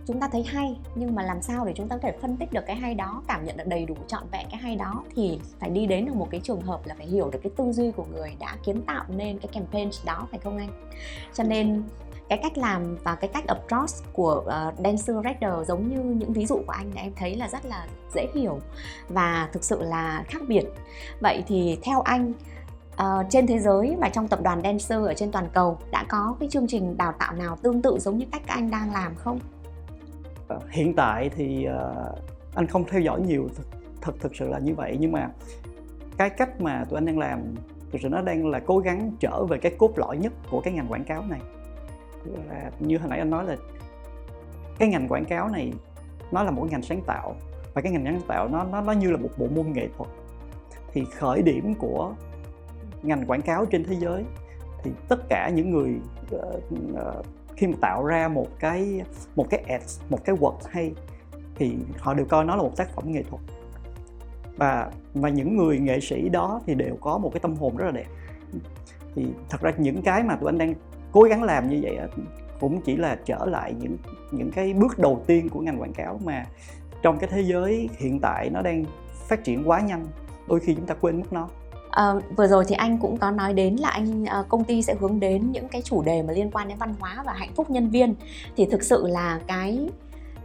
Chúng 0.07 0.21
ta 0.21 0.29
thấy 0.33 0.43
hay 0.43 0.77
nhưng 0.95 1.15
mà 1.15 1.23
làm 1.23 1.43
sao 1.43 1.65
để 1.65 1.73
chúng 1.77 1.89
ta 1.89 1.97
có 1.97 2.03
thể 2.03 2.19
phân 2.21 2.37
tích 2.37 2.53
được 2.53 2.67
cái 2.67 2.77
hay 2.77 2.95
đó 2.95 3.23
cảm 3.29 3.45
nhận 3.45 3.57
được 3.57 3.67
đầy 3.67 3.85
đủ 3.85 3.95
trọn 4.07 4.23
vẹn 4.33 4.47
cái 4.51 4.61
hay 4.61 4.77
đó 4.77 5.05
thì 5.17 5.41
phải 5.59 5.71
đi 5.71 5.87
đến 5.87 6.07
được 6.07 6.17
một 6.17 6.29
cái 6.31 6.41
trường 6.45 6.61
hợp 6.61 6.87
là 6.87 6.95
phải 6.95 7.07
hiểu 7.07 7.31
được 7.31 7.39
cái 7.43 7.53
tư 7.57 7.73
duy 7.73 7.91
của 7.91 8.05
người 8.13 8.37
đã 8.41 8.57
kiến 8.65 8.83
tạo 8.83 9.05
nên 9.09 9.39
cái 9.39 9.49
campaign 9.53 9.91
đó 10.07 10.29
phải 10.31 10.41
không 10.41 10.59
anh 10.59 10.91
cho 11.35 11.45
nên 11.45 11.83
cái 12.31 12.39
cách 12.43 12.59
làm 12.59 12.97
và 13.05 13.15
cái 13.15 13.31
cách 13.33 13.47
approach 13.47 14.13
của 14.13 14.45
uh, 14.47 14.79
Dancer 14.85 15.17
Rider 15.17 15.69
giống 15.69 15.89
như 15.89 15.97
những 15.97 16.33
ví 16.33 16.47
dụ 16.47 16.57
của 16.67 16.73
anh 16.73 16.91
em 16.95 17.13
thấy 17.17 17.37
là 17.37 17.49
rất 17.49 17.65
là 17.67 17.87
dễ 18.15 18.27
hiểu 18.35 18.61
và 19.09 19.49
thực 19.53 19.65
sự 19.65 19.83
là 19.83 20.25
khác 20.29 20.43
biệt. 20.49 20.65
Vậy 21.21 21.45
thì 21.47 21.79
theo 21.83 22.01
anh 22.01 22.33
uh, 22.93 23.27
trên 23.31 23.47
thế 23.47 23.59
giới 23.59 23.97
và 24.01 24.09
trong 24.09 24.29
tập 24.29 24.39
đoàn 24.43 24.61
Dancer 24.63 24.99
ở 24.99 25.15
trên 25.15 25.33
toàn 25.33 25.49
cầu 25.53 25.79
đã 25.91 26.05
có 26.09 26.37
cái 26.41 26.49
chương 26.49 26.67
trình 26.67 26.97
đào 26.97 27.13
tạo 27.19 27.35
nào 27.35 27.57
tương 27.63 27.83
tự 27.83 27.99
giống 27.99 28.19
như 28.19 28.27
cách 28.33 28.43
các 28.47 28.55
anh 28.55 28.71
đang 28.71 28.93
làm 28.93 29.15
không? 29.15 29.39
Ờ, 30.49 30.61
hiện 30.71 30.95
tại 30.95 31.31
thì 31.37 31.67
uh, 31.69 32.19
anh 32.55 32.67
không 32.67 32.85
theo 32.85 33.01
dõi 33.01 33.21
nhiều 33.21 33.49
thật, 33.57 33.65
thật 34.01 34.13
thực 34.21 34.37
sự 34.37 34.49
là 34.49 34.59
như 34.59 34.75
vậy. 34.75 34.97
Nhưng 35.01 35.13
mà 35.13 35.29
cái 36.17 36.31
cách 36.31 36.61
mà 36.61 36.85
tụi 36.91 36.99
anh 36.99 37.07
đang 37.07 37.19
làm 37.19 37.41
thực 37.93 37.99
sự 38.03 38.09
nó 38.09 38.23
đang 38.23 38.47
là 38.47 38.61
cố 38.67 38.79
gắng 38.79 39.13
trở 39.21 39.45
về 39.45 39.59
cái 39.59 39.73
cốt 39.79 39.91
lõi 39.97 40.17
nhất 40.17 40.33
của 40.51 40.61
cái 40.61 40.73
ngành 40.73 40.87
quảng 40.89 41.05
cáo 41.05 41.25
này 41.29 41.41
là 42.25 42.71
như 42.79 42.99
hồi 42.99 43.09
nãy 43.09 43.19
anh 43.19 43.31
nói 43.31 43.45
là 43.45 43.57
cái 44.79 44.89
ngành 44.89 45.09
quảng 45.09 45.25
cáo 45.25 45.49
này 45.49 45.73
nó 46.33 46.43
là 46.43 46.51
một 46.51 46.67
ngành 46.71 46.83
sáng 46.83 47.01
tạo 47.07 47.35
và 47.75 47.83
cái 47.83 47.93
ngành 47.93 48.05
sáng 48.05 48.21
tạo 48.29 48.49
nó 48.49 48.65
nó 48.65 48.81
nó 48.81 48.93
như 48.93 49.11
là 49.11 49.17
một 49.17 49.29
bộ 49.37 49.47
môn 49.55 49.73
nghệ 49.73 49.89
thuật. 49.97 50.11
Thì 50.93 51.05
khởi 51.05 51.43
điểm 51.43 51.75
của 51.75 52.15
ngành 53.03 53.27
quảng 53.27 53.43
cáo 53.43 53.67
trên 53.67 53.85
thế 53.85 53.95
giới 53.95 54.25
thì 54.83 54.91
tất 55.09 55.29
cả 55.29 55.51
những 55.55 55.71
người 55.71 55.95
uh, 56.37 56.65
uh, 56.93 57.27
khi 57.57 57.67
mà 57.67 57.75
tạo 57.81 58.05
ra 58.05 58.29
một 58.29 58.47
cái 58.59 59.03
một 59.37 59.47
cái 59.51 59.65
ads 59.69 60.01
một 60.11 60.25
cái 60.25 60.37
word 60.37 60.57
hay 60.71 60.95
thì 61.55 61.77
họ 61.99 62.15
đều 62.15 62.27
coi 62.27 62.45
nó 62.45 62.57
là 62.57 62.63
một 62.63 62.77
tác 62.77 62.95
phẩm 62.95 63.13
nghệ 63.13 63.23
thuật. 63.23 63.43
Và 64.57 64.91
và 65.15 65.29
những 65.29 65.57
người 65.57 65.79
nghệ 65.79 66.01
sĩ 66.01 66.29
đó 66.29 66.61
thì 66.67 66.75
đều 66.75 66.97
có 67.01 67.19
một 67.19 67.31
cái 67.33 67.41
tâm 67.41 67.55
hồn 67.55 67.77
rất 67.77 67.85
là 67.85 67.91
đẹp. 67.91 68.07
Thì 69.15 69.27
thật 69.49 69.61
ra 69.61 69.73
những 69.79 70.03
cái 70.03 70.23
mà 70.23 70.37
tụi 70.37 70.49
anh 70.49 70.59
đang 70.59 70.75
cố 71.13 71.23
gắng 71.23 71.43
làm 71.43 71.69
như 71.69 71.81
vậy 71.83 71.99
cũng 72.61 72.81
chỉ 72.81 72.97
là 72.97 73.19
trở 73.25 73.47
lại 73.47 73.75
những 73.81 73.97
những 74.31 74.51
cái 74.51 74.73
bước 74.73 74.99
đầu 74.99 75.23
tiên 75.27 75.49
của 75.49 75.61
ngành 75.61 75.81
quảng 75.81 75.93
cáo 75.93 76.21
mà 76.25 76.47
trong 77.03 77.19
cái 77.19 77.31
thế 77.33 77.41
giới 77.43 77.89
hiện 77.99 78.21
tại 78.21 78.51
nó 78.51 78.63
đang 78.63 78.85
phát 79.29 79.45
triển 79.45 79.69
quá 79.69 79.81
nhanh 79.81 80.07
đôi 80.49 80.61
khi 80.61 80.75
chúng 80.75 80.87
ta 80.87 80.95
quên 80.95 81.21
mất 81.21 81.33
nó. 81.33 81.49
À, 81.91 82.13
vừa 82.37 82.47
rồi 82.47 82.65
thì 82.69 82.75
anh 82.75 82.99
cũng 82.99 83.17
có 83.17 83.31
nói 83.31 83.55
đến 83.55 83.77
là 83.77 83.89
anh 83.89 84.25
ờ, 84.25 84.45
công 84.49 84.65
ty 84.65 84.83
sẽ 84.83 84.95
hướng 85.01 85.21
đến 85.21 85.53
những 85.53 85.69
cái 85.69 85.83
chủ 85.83 86.03
đề 86.03 86.23
mà 86.23 86.33
liên 86.33 86.51
quan 86.51 86.69
đến 86.69 86.77
văn 86.79 86.95
hóa 87.01 87.23
và 87.27 87.33
hạnh 87.33 87.53
phúc 87.55 87.71
nhân 87.71 87.91
viên. 87.91 88.15
Thì 88.57 88.67
thực 88.71 88.83
sự 88.83 89.07
là 89.07 89.41
cái 89.47 89.89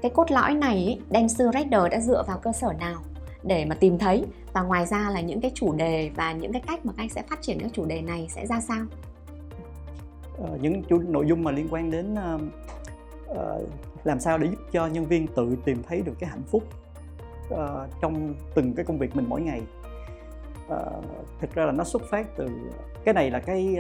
cái 0.02 0.12
cốt 0.16 0.32
lõi 0.32 0.54
này 0.54 0.76
ấy, 0.76 1.00
Dancer 1.10 1.48
đã 1.92 2.00
dựa 2.00 2.24
vào 2.28 2.38
cơ 2.38 2.52
sở 2.52 2.74
nào 2.80 3.02
để 3.44 3.66
mà 3.66 3.76
tìm 3.76 3.98
thấy? 3.98 4.26
Và 4.54 4.62
ngoài 4.62 4.86
ra 4.86 5.10
là 5.14 5.22
những 5.22 5.42
cái 5.42 5.52
chủ 5.56 5.74
đề 5.74 6.12
và 6.16 6.32
những 6.32 6.52
cái 6.52 6.62
cách 6.68 6.86
mà 6.86 6.94
anh 6.98 7.10
sẽ 7.10 7.24
phát 7.30 7.42
triển 7.42 7.60
các 7.60 7.72
chủ 7.74 7.86
đề 7.86 8.02
này 8.02 8.28
sẽ 8.30 8.46
ra 8.46 8.62
sao? 8.62 8.86
Uh, 10.44 10.62
những 10.62 10.84
chủ 10.84 11.00
nội 11.00 11.28
dung 11.28 11.44
mà 11.44 11.52
liên 11.52 11.68
quan 11.72 11.92
đến 11.92 12.14
uh, 12.36 12.42
uh, 13.32 13.70
làm 14.04 14.20
sao 14.20 14.38
để 14.38 14.48
giúp 14.48 14.60
cho 14.72 14.88
nhân 14.88 15.06
viên 15.06 15.28
tự 15.28 15.58
tìm 15.66 15.84
thấy 15.88 16.02
được 16.02 16.14
cái 16.20 16.30
hạnh 16.30 16.44
phúc 16.48 16.64
uh, 17.54 17.60
trong 18.02 18.34
từng 18.56 18.74
cái 18.74 18.86
công 18.86 18.98
việc 18.98 19.16
mình 19.16 19.26
mỗi 19.30 19.42
ngày. 19.42 19.62
Uh, 20.68 21.04
thực 21.42 21.54
ra 21.56 21.66
là 21.66 21.72
nó 21.72 21.84
xuất 21.84 22.02
phát 22.12 22.28
từ 22.38 22.50
cái 23.04 23.14
này 23.14 23.32
là 23.32 23.40
cái 23.40 23.78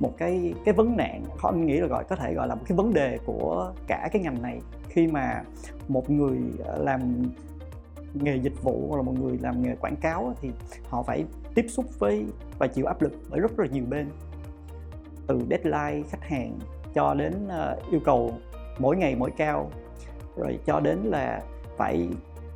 một 0.00 0.14
cái 0.18 0.54
cái 0.64 0.74
vấn 0.74 0.96
nạn 0.96 1.24
họ 1.38 1.52
nghĩ 1.52 1.80
là 1.80 1.86
gọi 1.86 2.04
có 2.04 2.16
thể 2.16 2.34
gọi 2.34 2.48
là 2.48 2.54
một 2.54 2.62
cái 2.68 2.76
vấn 2.76 2.94
đề 2.94 3.18
của 3.26 3.72
cả 3.86 4.08
cái 4.12 4.22
ngành 4.22 4.42
này. 4.42 4.60
Khi 4.88 5.06
mà 5.06 5.42
một 5.88 6.10
người 6.10 6.38
làm 6.78 7.22
nghề 8.14 8.36
dịch 8.36 8.62
vụ 8.62 8.86
hoặc 8.88 8.96
là 8.96 9.02
một 9.02 9.14
người 9.20 9.38
làm 9.42 9.62
nghề 9.62 9.74
quảng 9.74 9.96
cáo 9.96 10.34
thì 10.40 10.50
họ 10.88 11.02
phải 11.02 11.24
tiếp 11.54 11.66
xúc 11.68 11.84
với 11.98 12.26
và 12.58 12.66
chịu 12.66 12.86
áp 12.86 13.02
lực 13.02 13.12
bởi 13.30 13.40
rất 13.40 13.58
là 13.58 13.66
nhiều 13.66 13.84
bên 13.88 14.06
từ 15.30 15.40
deadline 15.50 16.08
khách 16.10 16.22
hàng 16.22 16.58
cho 16.94 17.14
đến 17.14 17.48
ờ, 17.48 17.78
yêu 17.90 18.00
cầu 18.04 18.34
mỗi 18.78 18.96
ngày 18.96 19.14
mỗi 19.14 19.30
cao. 19.30 19.70
Rồi 20.36 20.58
cho 20.66 20.80
đến 20.80 20.98
là 20.98 21.42
phải 21.76 22.08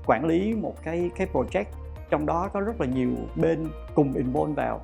quản 0.07 0.25
lý 0.25 0.54
một 0.54 0.75
cái 0.83 1.11
cái 1.16 1.26
project, 1.33 1.64
trong 2.11 2.26
đó 2.26 2.49
có 2.52 2.61
rất 2.61 2.81
là 2.81 2.87
nhiều 2.87 3.11
bên 3.37 3.69
cùng 3.95 4.12
involve 4.12 4.54
vào. 4.54 4.81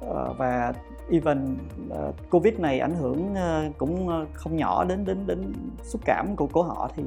Ờ, 0.00 0.34
và 0.38 0.72
even 1.10 1.56
ờ, 1.90 2.12
covid 2.30 2.54
này 2.54 2.80
ảnh 2.80 2.94
hưởng 2.94 3.34
cũng 3.78 4.26
không 4.32 4.56
nhỏ 4.56 4.84
đến 4.84 5.04
đến 5.04 5.26
đến 5.26 5.52
xúc 5.82 6.00
cảm 6.04 6.36
của 6.36 6.46
của 6.46 6.62
họ 6.62 6.90
thì 6.96 7.02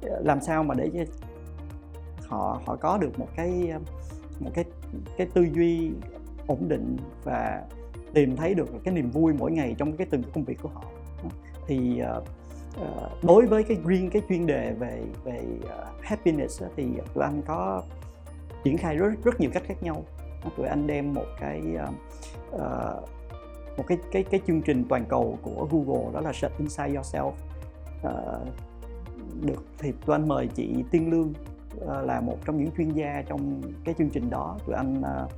làm 0.00 0.40
sao 0.40 0.62
mà 0.62 0.74
để 0.74 0.90
cho 0.94 1.00
họ 2.28 2.60
họ 2.66 2.76
có 2.76 2.98
được 2.98 3.18
một 3.18 3.28
cái 3.36 3.72
một 4.40 4.50
cái 4.54 4.64
cái 5.16 5.26
tư 5.34 5.46
duy 5.54 5.90
ổn 6.46 6.68
định 6.68 6.96
và 7.24 7.62
tìm 8.14 8.36
thấy 8.36 8.54
được 8.54 8.68
cái 8.84 8.94
niềm 8.94 9.10
vui 9.10 9.32
mỗi 9.32 9.52
ngày 9.52 9.74
trong 9.78 9.96
cái 9.96 10.06
từng 10.10 10.22
công 10.34 10.44
việc 10.44 10.58
của 10.62 10.68
họ. 10.68 10.84
Thì 11.66 12.02
uh, 12.18 12.24
đối 13.22 13.46
với 13.46 13.64
cái 13.64 13.76
riêng 13.84 14.10
cái 14.10 14.22
chuyên 14.28 14.46
đề 14.46 14.72
về 14.78 15.02
về 15.24 15.40
uh, 15.64 16.02
happiness 16.02 16.62
thì 16.76 16.86
tụi 17.14 17.24
anh 17.24 17.42
có 17.46 17.82
triển 18.64 18.78
khai 18.78 18.96
rất 18.96 19.10
rất 19.24 19.40
nhiều 19.40 19.50
cách 19.54 19.62
khác 19.66 19.82
nhau. 19.82 20.04
Tụi 20.56 20.66
anh 20.66 20.86
đem 20.86 21.14
một 21.14 21.26
cái 21.40 21.62
uh, 22.54 23.08
một 23.76 23.84
cái 23.86 23.98
cái 24.12 24.22
cái 24.22 24.40
chương 24.46 24.62
trình 24.62 24.84
toàn 24.88 25.04
cầu 25.08 25.38
của 25.42 25.68
Google 25.70 26.12
đó 26.12 26.20
là 26.20 26.32
Search 26.32 26.58
Inside 26.58 26.92
Yourself. 26.92 27.32
Uh, 28.06 28.48
được 29.40 29.64
thì 29.78 29.92
tụi 30.06 30.16
anh 30.16 30.28
mời 30.28 30.48
chị 30.54 30.84
Tiên 30.90 31.10
Lương 31.10 31.32
uh, 31.84 32.06
là 32.06 32.20
một 32.20 32.38
trong 32.44 32.58
những 32.58 32.70
chuyên 32.76 32.88
gia 32.88 33.22
trong 33.28 33.62
cái 33.84 33.94
chương 33.98 34.10
trình 34.10 34.30
đó. 34.30 34.58
Tụi 34.66 34.76
anh 34.76 35.00
uh, 35.00 35.30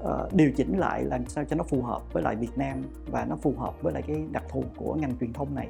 uh, 0.00 0.32
điều 0.32 0.50
chỉnh 0.56 0.78
lại 0.78 1.04
làm 1.04 1.26
sao 1.26 1.44
cho 1.44 1.56
nó 1.56 1.64
phù 1.64 1.82
hợp 1.82 2.12
với 2.12 2.22
lại 2.22 2.36
Việt 2.36 2.58
Nam 2.58 2.82
và 3.10 3.24
nó 3.24 3.36
phù 3.36 3.54
hợp 3.58 3.82
với 3.82 3.92
lại 3.92 4.02
cái 4.06 4.16
đặc 4.32 4.44
thù 4.48 4.64
của 4.76 4.94
ngành 4.94 5.18
truyền 5.20 5.32
thông 5.32 5.54
này. 5.54 5.68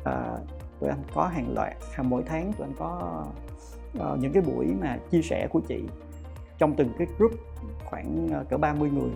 Uh, 0.00 0.48
tụi 0.80 0.90
anh 0.90 1.02
có 1.14 1.26
hàng 1.26 1.54
loạt 1.54 1.76
hàng 1.92 2.10
mỗi 2.10 2.22
tháng 2.26 2.52
tụi 2.52 2.66
anh 2.66 2.74
có 2.78 3.24
uh, 3.98 4.18
những 4.18 4.32
cái 4.32 4.42
buổi 4.42 4.66
mà 4.80 4.98
chia 5.10 5.22
sẻ 5.22 5.48
của 5.50 5.60
chị 5.60 5.82
trong 6.58 6.74
từng 6.76 6.88
cái 6.98 7.06
group 7.18 7.32
khoảng 7.84 8.28
uh, 8.40 8.48
cỡ 8.48 8.56
30 8.56 8.90
người. 8.90 9.10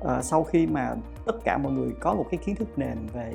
Uh, 0.00 0.24
sau 0.24 0.44
khi 0.44 0.66
mà 0.66 0.94
tất 1.26 1.36
cả 1.44 1.58
mọi 1.58 1.72
người 1.72 1.92
có 2.00 2.14
một 2.14 2.26
cái 2.30 2.38
kiến 2.44 2.54
thức 2.54 2.68
nền 2.78 2.98
về 3.12 3.32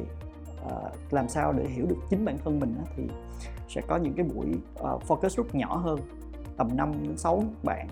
uh, 0.65 1.13
làm 1.13 1.29
sao 1.29 1.53
để 1.53 1.67
hiểu 1.67 1.85
được 1.85 1.97
chính 2.09 2.25
bản 2.25 2.37
thân 2.43 2.59
mình 2.59 2.75
thì 2.95 3.03
sẽ 3.67 3.81
có 3.87 3.97
những 3.97 4.13
cái 4.13 4.25
buổi 4.25 4.47
uh, 4.79 5.03
focus 5.07 5.29
group 5.29 5.55
nhỏ 5.55 5.75
hơn 5.75 5.99
tầm 6.57 6.69
5 6.75 6.93
đến 7.03 7.17
6 7.17 7.43
bạn 7.63 7.87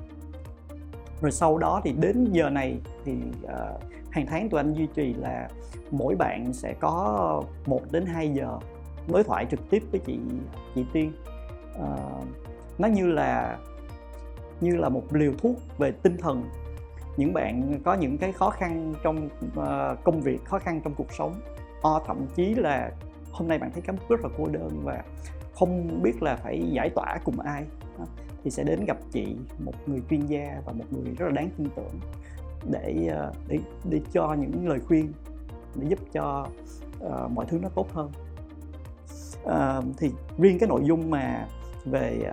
rồi 1.21 1.31
sau 1.31 1.57
đó 1.57 1.81
thì 1.83 1.91
đến 1.91 2.25
giờ 2.31 2.49
này 2.49 2.77
thì 3.05 3.13
uh, 3.43 3.83
hàng 4.11 4.25
tháng 4.25 4.49
tụi 4.49 4.59
anh 4.59 4.73
duy 4.73 4.87
trì 4.95 5.13
là 5.13 5.49
mỗi 5.91 6.15
bạn 6.15 6.53
sẽ 6.53 6.73
có 6.79 7.43
1 7.65 7.81
đến 7.91 8.05
2 8.05 8.29
giờ 8.29 8.59
đối 9.07 9.23
thoại 9.23 9.45
trực 9.51 9.69
tiếp 9.69 9.83
với 9.91 10.01
chị 10.05 10.19
chị 10.75 10.85
Tiên. 10.93 11.11
Uh, 11.75 12.27
nó 12.77 12.87
như 12.87 13.07
là 13.07 13.57
như 14.61 14.75
là 14.75 14.89
một 14.89 15.03
liều 15.11 15.31
thuốc 15.37 15.55
về 15.77 15.91
tinh 15.91 16.17
thần. 16.17 16.43
Những 17.17 17.33
bạn 17.33 17.79
có 17.85 17.93
những 17.93 18.17
cái 18.17 18.31
khó 18.31 18.49
khăn 18.49 18.93
trong 19.03 19.29
uh, 19.59 20.03
công 20.03 20.21
việc 20.21 20.45
khó 20.45 20.59
khăn 20.59 20.81
trong 20.83 20.93
cuộc 20.95 21.13
sống. 21.13 21.41
O 21.81 22.01
thậm 22.07 22.25
chí 22.35 22.55
là 22.55 22.91
hôm 23.31 23.47
nay 23.47 23.57
bạn 23.57 23.71
thấy 23.73 23.81
cảm 23.81 23.95
rất 24.09 24.21
là 24.23 24.29
cô 24.37 24.47
đơn 24.47 24.81
và 24.83 25.03
không 25.53 26.01
biết 26.03 26.23
là 26.23 26.35
phải 26.35 26.69
giải 26.71 26.89
tỏa 26.89 27.17
cùng 27.23 27.39
ai 27.39 27.63
thì 28.43 28.51
sẽ 28.51 28.63
đến 28.63 28.85
gặp 28.85 28.97
chị 29.11 29.35
một 29.59 29.73
người 29.85 30.01
chuyên 30.09 30.25
gia 30.25 30.61
và 30.65 30.73
một 30.73 30.85
người 30.91 31.15
rất 31.17 31.25
là 31.25 31.31
đáng 31.31 31.49
tin 31.57 31.67
tưởng 31.75 31.99
để 32.71 33.07
ờ, 33.11 33.33
để 33.47 33.59
để 33.83 34.01
cho 34.11 34.33
những 34.33 34.67
lời 34.67 34.79
khuyên 34.87 35.13
để 35.75 35.87
giúp 35.89 35.99
cho 36.11 36.47
uh, 37.05 37.31
mọi 37.31 37.45
thứ 37.45 37.59
nó 37.61 37.69
tốt 37.69 37.87
hơn. 37.93 38.11
Uh, 39.43 39.95
thì 39.97 40.11
riêng 40.37 40.59
cái 40.59 40.69
nội 40.69 40.81
dung 40.83 41.09
mà 41.09 41.47
về 41.85 42.31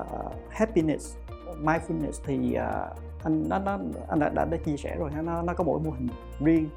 uh, 0.00 0.32
happiness 0.50 1.16
mindfulness 1.62 2.22
thì 2.24 2.56
uh, 2.56 3.24
anh 3.24 3.48
nó, 3.48 3.58
nó 3.58 3.78
anh 4.08 4.18
đã, 4.18 4.28
đã, 4.28 4.44
đã 4.44 4.56
chia 4.56 4.76
sẻ 4.76 4.96
rồi 4.96 5.10
nó 5.22 5.42
nó 5.42 5.54
có 5.54 5.64
mỗi 5.64 5.80
mô 5.80 5.90
hình 5.90 6.08
riêng. 6.40 6.68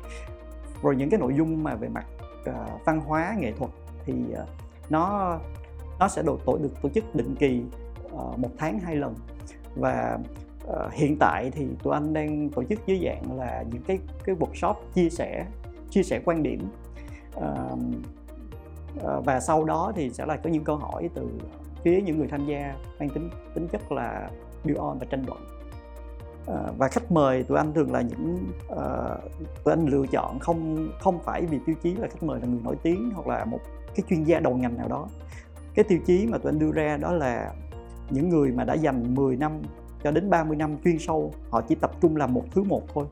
Rồi 0.81 0.95
những 0.95 1.09
cái 1.09 1.19
nội 1.19 1.33
dung 1.37 1.63
mà 1.63 1.75
về 1.75 1.87
mặt 1.87 2.05
uh, 2.49 2.85
văn 2.85 3.01
hóa 3.01 3.35
nghệ 3.39 3.51
thuật 3.51 3.71
thì 4.05 4.13
uh, 4.13 4.47
nó 4.89 5.37
nó 5.99 6.07
sẽ 6.07 6.23
được 6.23 6.39
tổ 6.45 6.57
được 6.57 6.81
tổ 6.81 6.89
chức 6.89 7.15
định 7.15 7.35
kỳ 7.39 7.63
uh, 8.15 8.39
một 8.39 8.49
tháng 8.57 8.79
hai 8.79 8.95
lần. 8.95 9.15
Và 9.75 10.17
uh, 10.67 10.93
hiện 10.93 11.17
tại 11.19 11.51
thì 11.51 11.67
tụi 11.83 11.93
anh 11.93 12.13
đang 12.13 12.49
tổ 12.49 12.63
chức 12.63 12.79
dưới 12.85 13.01
dạng 13.05 13.37
là 13.37 13.63
những 13.71 13.81
cái 13.83 13.99
cái 14.25 14.35
workshop 14.35 14.73
chia 14.93 15.09
sẻ 15.09 15.45
chia 15.89 16.03
sẻ 16.03 16.21
quan 16.25 16.43
điểm. 16.43 16.67
Uh, 17.37 17.43
uh, 18.97 19.25
và 19.25 19.39
sau 19.39 19.63
đó 19.63 19.91
thì 19.95 20.09
sẽ 20.09 20.25
là 20.25 20.37
có 20.37 20.49
những 20.49 20.63
câu 20.63 20.75
hỏi 20.75 21.09
từ 21.13 21.29
phía 21.83 22.01
những 22.01 22.17
người 22.17 22.27
tham 22.27 22.45
gia 22.45 22.75
mang 22.99 23.09
tính 23.09 23.29
tính 23.53 23.67
chất 23.67 23.91
là 23.91 24.29
build 24.63 24.79
on 24.79 24.99
và 24.99 25.05
tranh 25.09 25.23
luận. 25.27 25.39
Uh, 26.51 26.77
và 26.77 26.87
khách 26.87 27.11
mời 27.11 27.43
tụi 27.43 27.57
anh 27.57 27.73
thường 27.73 27.93
là 27.93 28.01
những 28.01 28.37
uh, 28.71 29.43
tụi 29.63 29.73
anh 29.73 29.85
lựa 29.85 30.05
chọn 30.11 30.39
không 30.39 30.89
không 30.99 31.19
phải 31.23 31.41
vì 31.41 31.59
tiêu 31.65 31.75
chí 31.83 31.95
là 31.95 32.07
khách 32.07 32.23
mời 32.23 32.39
là 32.39 32.47
người 32.47 32.59
nổi 32.63 32.75
tiếng 32.83 33.11
hoặc 33.15 33.27
là 33.27 33.45
một 33.45 33.59
cái 33.95 34.03
chuyên 34.09 34.23
gia 34.23 34.39
đầu 34.39 34.57
ngành 34.57 34.77
nào 34.77 34.87
đó. 34.87 35.07
Cái 35.75 35.85
tiêu 35.87 35.99
chí 36.05 36.27
mà 36.27 36.37
tụi 36.37 36.51
anh 36.51 36.59
đưa 36.59 36.71
ra 36.71 36.97
đó 36.97 37.11
là 37.11 37.53
những 38.09 38.29
người 38.29 38.51
mà 38.51 38.63
đã 38.63 38.73
dành 38.73 39.15
10 39.15 39.35
năm 39.35 39.61
cho 40.03 40.11
đến 40.11 40.29
30 40.29 40.57
năm 40.57 40.77
chuyên 40.83 40.99
sâu 40.99 41.33
họ 41.49 41.61
chỉ 41.61 41.75
tập 41.75 41.91
trung 42.01 42.15
làm 42.15 42.33
một 42.33 42.43
thứ 42.51 42.63
một 42.63 42.81
thôi. 42.93 43.05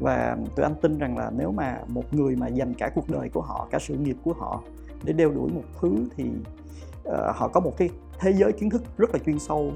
Và 0.00 0.36
tụi 0.56 0.64
anh 0.64 0.74
tin 0.82 0.98
rằng 0.98 1.18
là 1.18 1.30
nếu 1.36 1.52
mà 1.52 1.80
một 1.88 2.14
người 2.14 2.36
mà 2.36 2.48
dành 2.48 2.74
cả 2.74 2.90
cuộc 2.94 3.10
đời 3.10 3.28
của 3.28 3.40
họ 3.40 3.68
cả 3.70 3.78
sự 3.78 3.94
nghiệp 3.94 4.16
của 4.24 4.32
họ 4.32 4.62
để 5.04 5.12
đeo 5.12 5.30
đuổi 5.30 5.50
một 5.54 5.62
thứ 5.80 6.04
thì 6.16 6.24
uh, 7.08 7.14
họ 7.36 7.48
có 7.48 7.60
một 7.60 7.72
cái 7.76 7.90
thế 8.18 8.32
giới 8.32 8.52
kiến 8.52 8.70
thức 8.70 8.82
rất 8.98 9.10
là 9.12 9.18
chuyên 9.26 9.38
sâu 9.38 9.72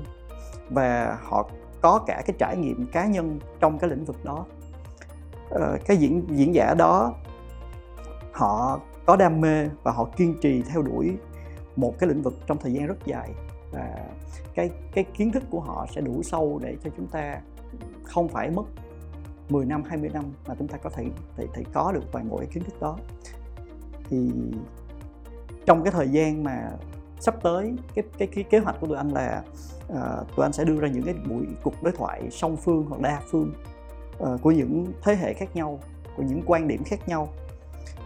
và 0.70 1.18
họ 1.23 1.50
có 1.80 1.99
cả 2.06 2.23
cái 2.26 2.37
trải 2.38 2.56
nghiệm 2.56 2.87
cá 2.92 3.06
nhân 3.06 3.38
trong 3.61 3.78
cái 3.78 3.90
lĩnh 3.90 4.04
vực 4.04 4.25
đó. 4.25 4.46
Uh, 5.54 5.61
cái 5.87 5.96
diễn 5.96 6.25
diễn 6.28 6.54
giả 6.54 6.75
đó 6.78 7.14
họ 8.32 8.80
có 9.06 9.16
đam 9.16 9.40
mê 9.40 9.68
và 9.82 9.92
họ 9.92 10.04
kiên 10.16 10.34
trì 10.40 10.62
theo 10.62 10.82
đuổi 10.82 11.16
một 11.76 11.99
cái 11.99 12.08
lĩnh 12.08 12.23
vực 12.23 12.34
trong 12.46 12.58
thời 12.58 12.73
gian 12.73 12.87
rất 12.87 13.06
dài. 13.06 13.30
Và 13.73 13.94
cái 14.54 14.70
cái 14.92 15.04
kiến 15.04 15.32
thức 15.32 15.42
của 15.50 15.61
họ 15.61 15.87
sẽ 15.94 16.00
đủ 16.00 16.23
sâu 16.23 16.61
để 16.62 16.76
cho 16.84 16.90
chúng 16.96 17.06
ta 17.06 17.40
không 18.02 18.28
phải 18.28 18.50
mất 18.50 18.64
10 19.49 19.66
năm 19.66 19.82
20 19.82 20.11
năm 20.14 20.25
mà 20.46 20.54
chúng 20.58 20.68
ta 20.68 20.78
có 20.78 20.90
thể 20.90 21.04
thể, 21.37 21.46
thể 21.54 21.62
có 21.73 21.92
được 21.92 22.04
toàn 22.12 22.28
bộ 22.28 22.38
cái 22.38 22.46
kiến 22.46 22.64
thức 22.64 22.80
đó. 22.80 22.99
Thì 24.11 24.32
trong 25.66 25.84
cái 25.84 25.92
thời 25.92 26.08
gian 26.08 26.44
mà 26.44 26.70
sắp 27.20 27.34
tới 27.42 27.76
cái 27.94 28.04
cái, 28.18 28.28
cái 28.28 28.44
kế 28.44 28.58
hoạch 28.58 28.76
của 28.80 28.87
tụi 28.87 28.96
anh 28.96 29.08
là 29.08 29.42
uh, 29.92 30.37
tụi 30.37 30.46
anh 30.46 30.52
sẽ 30.52 30.64
đưa 30.64 30.80
ra 30.80 30.88
những 30.88 31.02
cái 31.02 31.14
buổi 31.28 31.46
cuộc 31.62 31.82
đối 31.82 31.92
thoại 31.92 32.28
song 32.30 32.56
phương 32.56 32.87
hoặc 32.88 33.00
đa 33.00 33.20
phương 33.30 33.52
uh, 34.23 34.42
của 34.42 34.50
những 34.50 34.92
thế 35.02 35.16
hệ 35.16 35.32
khác 35.32 35.56
nhau 35.56 35.80
của 36.16 36.23
những 36.23 36.42
quan 36.46 36.68
điểm 36.68 36.84
khác 36.84 37.08
nhau. 37.08 37.28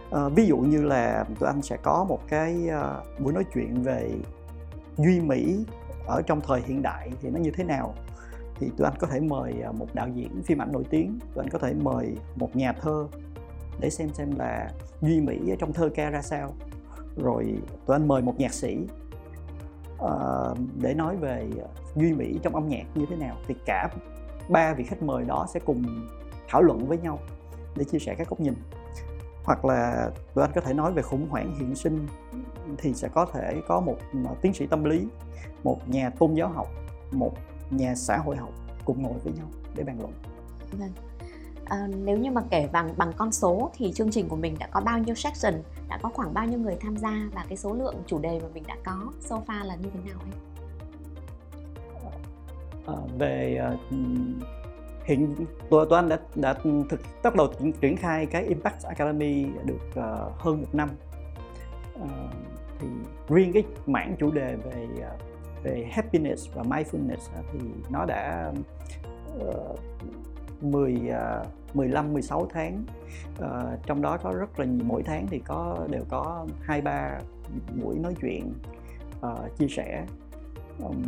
Uh, 0.09 0.33
ví 0.35 0.45
dụ 0.45 0.57
như 0.57 0.81
là 0.81 1.25
tụi 1.39 1.49
anh 1.49 1.61
sẽ 1.61 1.77
có 1.83 2.05
một 2.09 2.19
cái 2.27 2.55
uh, 2.67 3.19
buổi 3.19 3.33
nói 3.33 3.43
chuyện 3.53 3.83
về 3.83 4.11
duy 4.97 5.19
mỹ 5.19 5.65
ở 6.09 6.21
trong 6.21 6.41
thời 6.41 6.61
hiện 6.61 6.81
đại 6.81 7.11
thì 7.21 7.29
nó 7.29 7.39
như 7.39 7.51
thế 7.51 7.63
nào? 7.63 7.93
Thì 8.55 8.71
tụi 8.77 8.87
anh 8.87 8.97
có 8.99 9.07
thể 9.07 9.19
mời 9.19 9.53
à, 9.63 9.71
một 9.71 9.87
đạo 9.93 10.07
diễn 10.07 10.41
phim 10.43 10.61
ảnh 10.61 10.71
nổi 10.71 10.83
tiếng 10.89 11.19
tụi 11.33 11.43
anh 11.43 11.49
có 11.49 11.59
thể 11.59 11.73
mời 11.73 12.17
một 12.35 12.55
nhà 12.55 12.73
thơ 12.73 13.07
để 13.79 13.89
xem 13.89 14.09
xem 14.13 14.31
là 14.37 14.69
duy 15.01 15.21
mỹ 15.21 15.49
ở 15.49 15.55
trong 15.59 15.73
thơ 15.73 15.89
ca 15.95 16.09
ra 16.09 16.21
sao. 16.21 16.53
Rồi 17.15 17.55
tụi 17.85 17.95
anh 17.95 18.07
mời 18.07 18.21
một 18.21 18.33
nhạc 18.37 18.53
sĩ 18.53 18.77
uh, 20.03 20.57
để 20.81 20.93
nói 20.93 21.17
về 21.17 21.49
duy 21.95 22.13
mỹ 22.13 22.39
trong 22.43 22.55
âm 22.55 22.67
nhạc 22.67 22.85
như 22.95 23.05
thế 23.09 23.15
nào. 23.15 23.35
Thì 23.47 23.55
cả 23.65 23.89
ba 24.49 24.73
vị 24.73 24.83
khách 24.83 25.03
mời 25.03 25.25
đó 25.25 25.47
sẽ 25.53 25.59
cùng 25.59 26.07
thảo 26.47 26.61
luận 26.61 26.87
với 26.87 26.97
nhau 26.97 27.19
để 27.75 27.83
chia 27.83 27.99
sẻ 27.99 28.15
các 28.17 28.29
góc 28.29 28.39
nhìn. 28.39 28.53
Hoặc 29.43 29.65
là 29.65 30.09
tụi 30.33 30.43
anh 30.43 30.51
có 30.55 30.61
thể 30.61 30.73
nói 30.73 30.93
về 30.93 31.01
khủng 31.01 31.29
hoảng 31.29 31.55
hiện 31.59 31.75
sinh 31.75 32.07
thì 32.77 32.93
sẽ 32.93 33.07
có 33.07 33.25
thể 33.25 33.61
có 33.67 33.79
một 33.79 33.97
tiến 34.41 34.53
sĩ 34.53 34.67
tâm 34.67 34.83
lý 34.83 35.07
một 35.63 35.89
nhà 35.89 36.09
tôn 36.09 36.33
giáo 36.33 36.49
học 36.49 36.67
một 37.11 37.33
nhà 37.69 37.95
xã 37.95 38.17
hội 38.17 38.37
học 38.37 38.49
cùng 38.85 39.03
ngồi 39.03 39.19
với 39.23 39.33
nhau 39.33 39.47
để 39.75 39.83
bàn 39.83 39.99
luận 39.99 40.13
vâng. 40.71 40.91
à, 41.65 41.87
nếu 41.87 42.17
như 42.17 42.31
mà 42.31 42.41
kể 42.49 42.69
bằng 42.71 42.93
bằng 42.97 43.11
con 43.17 43.31
số 43.31 43.71
thì 43.77 43.91
chương 43.93 44.11
trình 44.11 44.29
của 44.29 44.35
mình 44.35 44.55
đã 44.59 44.67
có 44.71 44.81
bao 44.81 44.99
nhiêu 44.99 45.15
section 45.15 45.61
đã 45.89 45.99
có 46.01 46.09
khoảng 46.13 46.33
bao 46.33 46.45
nhiêu 46.45 46.59
người 46.59 46.75
tham 46.81 46.97
gia 46.97 47.29
và 47.33 47.45
cái 47.49 47.57
số 47.57 47.73
lượng 47.73 47.95
chủ 48.05 48.19
đề 48.19 48.39
mà 48.39 48.47
mình 48.53 48.63
đã 48.67 48.75
có 48.85 49.11
so 49.19 49.41
far 49.47 49.65
là 49.65 49.75
như 49.75 49.89
thế 49.93 49.99
nào 50.09 50.19
anh? 50.19 50.31
À, 52.87 52.95
về 53.17 53.61
uh, 53.73 53.95
hiện 55.05 55.35
tôi 55.69 55.87
anh 55.91 56.09
đã 56.09 56.19
đã 56.35 56.53
thực 56.89 57.01
bắt 57.23 57.35
đầu 57.35 57.47
triển 57.81 57.97
khai 57.97 58.25
cái 58.25 58.43
Impact 58.43 58.83
Academy 58.83 59.45
được 59.65 59.89
uh, 59.89 60.39
hơn 60.39 60.61
một 60.61 60.67
năm 60.73 60.89
uh, 62.03 62.09
thì 62.79 62.87
riêng 63.29 63.53
cái 63.53 63.63
mảng 63.85 64.15
chủ 64.19 64.31
đề 64.31 64.55
về 64.55 64.87
à, 65.01 65.11
về 65.63 65.87
happiness 65.91 66.53
và 66.53 66.63
mindfulness 66.63 67.43
thì 67.51 67.59
nó 67.89 68.05
đã 68.05 68.53
uh, 69.37 69.79
10 70.61 70.93
uh, 70.93 71.75
15 71.75 72.13
16 72.13 72.47
tháng. 72.53 72.83
Uh, 73.39 73.85
trong 73.85 74.01
đó 74.01 74.17
có 74.23 74.31
rất 74.31 74.59
là 74.59 74.65
nhiều 74.65 74.85
mỗi 74.85 75.03
tháng 75.03 75.27
thì 75.27 75.39
có 75.39 75.87
đều 75.89 76.03
có 76.09 76.47
hai 76.61 76.81
ba 76.81 77.19
buổi 77.83 77.99
nói 77.99 78.15
chuyện 78.21 78.53
uh, 79.25 79.57
chia 79.57 79.67
sẻ. 79.67 80.05
Um, 80.83 81.03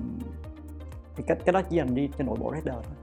thì 1.16 1.24
cái 1.28 1.38
cái 1.46 1.54
đó 1.54 1.62
chỉ 1.70 1.76
dành 1.78 1.96
đi 1.96 2.10
cho 2.18 2.24
nội 2.24 2.38
bộ 2.40 2.54
Redder 2.54 2.76
thôi. 2.76 2.96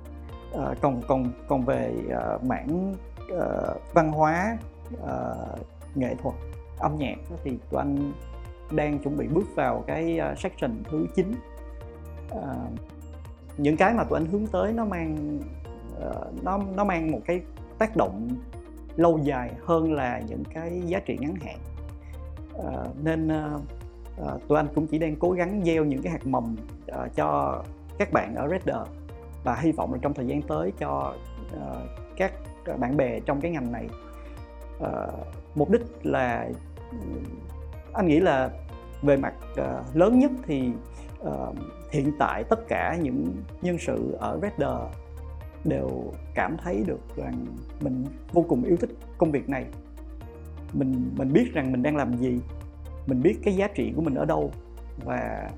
Uh, 0.70 0.80
còn 0.80 1.00
còn 1.08 1.32
còn 1.48 1.64
về 1.64 1.94
uh, 2.06 2.44
mảng 2.44 2.94
uh, 3.32 3.94
văn 3.94 4.12
hóa 4.12 4.58
uh, 4.94 5.58
nghệ 5.94 6.14
thuật 6.22 6.34
âm 6.78 6.96
nhạc 6.98 7.16
thì 7.44 7.58
tụi 7.70 7.80
anh 7.80 8.12
đang 8.70 8.98
chuẩn 8.98 9.16
bị 9.16 9.28
bước 9.28 9.54
vào 9.54 9.84
cái 9.86 10.18
ờ, 10.18 10.34
section 10.34 10.82
thứ 10.90 11.06
9 11.14 11.34
à, 12.30 12.38
ờ, 12.40 12.56
những 13.58 13.76
cái 13.76 13.94
mà 13.94 14.04
tụi 14.04 14.18
anh 14.18 14.26
hướng 14.26 14.46
tới 14.46 14.72
nó 14.72 14.84
mang 14.84 15.38
uh, 15.96 16.44
nó 16.44 16.58
nó 16.76 16.84
mang 16.84 17.10
một 17.10 17.20
cái 17.26 17.40
tác 17.78 17.96
động 17.96 18.28
lâu 18.96 19.18
dài 19.18 19.52
hơn 19.64 19.92
là 19.92 20.20
những 20.28 20.42
cái 20.54 20.82
giá 20.86 20.98
trị 20.98 21.16
ngắn 21.20 21.34
hạn. 21.34 21.58
À, 22.64 22.84
nên 23.02 23.28
uh, 23.28 24.48
tụi 24.48 24.58
anh 24.58 24.68
cũng 24.74 24.86
chỉ 24.86 24.98
đang 24.98 25.16
cố 25.16 25.30
gắng 25.30 25.62
gieo 25.64 25.84
những 25.84 26.02
cái 26.02 26.12
hạt 26.12 26.26
mầm 26.26 26.56
uh, 26.92 27.14
cho 27.14 27.62
các 27.98 28.12
bạn 28.12 28.34
ở 28.34 28.48
Redder 28.48 28.76
và 29.44 29.54
hy 29.54 29.72
vọng 29.72 29.92
là 29.92 29.98
trong 30.02 30.14
thời 30.14 30.26
gian 30.26 30.42
tới 30.42 30.72
cho 30.78 31.14
uh, 31.56 31.88
các 32.16 32.32
bạn 32.78 32.96
bè 32.96 33.20
trong 33.20 33.40
cái 33.40 33.50
ngành 33.50 33.72
này. 33.72 33.88
Uh, 34.78 35.26
mục 35.54 35.70
đích 35.70 35.82
là 36.02 36.48
anh 37.98 38.08
nghĩ 38.08 38.20
là 38.20 38.50
về 39.02 39.16
mặt 39.16 39.34
uh, 39.52 39.96
lớn 39.96 40.18
nhất 40.18 40.30
thì 40.46 40.70
uh, 41.20 41.56
hiện 41.90 42.12
tại 42.18 42.44
tất 42.44 42.68
cả 42.68 42.96
những 43.02 43.36
nhân 43.62 43.78
sự 43.78 44.12
ở 44.18 44.38
Redder 44.42 44.78
đều 45.64 46.12
cảm 46.34 46.56
thấy 46.56 46.84
được 46.86 47.00
rằng 47.16 47.46
mình 47.80 48.04
vô 48.32 48.44
cùng 48.48 48.64
yêu 48.64 48.76
thích 48.76 48.90
công 49.18 49.30
việc 49.30 49.48
này. 49.48 49.64
Mình 50.72 51.10
mình 51.16 51.32
biết 51.32 51.52
rằng 51.52 51.72
mình 51.72 51.82
đang 51.82 51.96
làm 51.96 52.16
gì 52.16 52.40
mình 53.06 53.22
biết 53.22 53.38
cái 53.44 53.56
giá 53.56 53.68
trị 53.68 53.92
của 53.96 54.02
mình 54.02 54.14
ở 54.14 54.24
đâu 54.24 54.50
và 55.04 55.50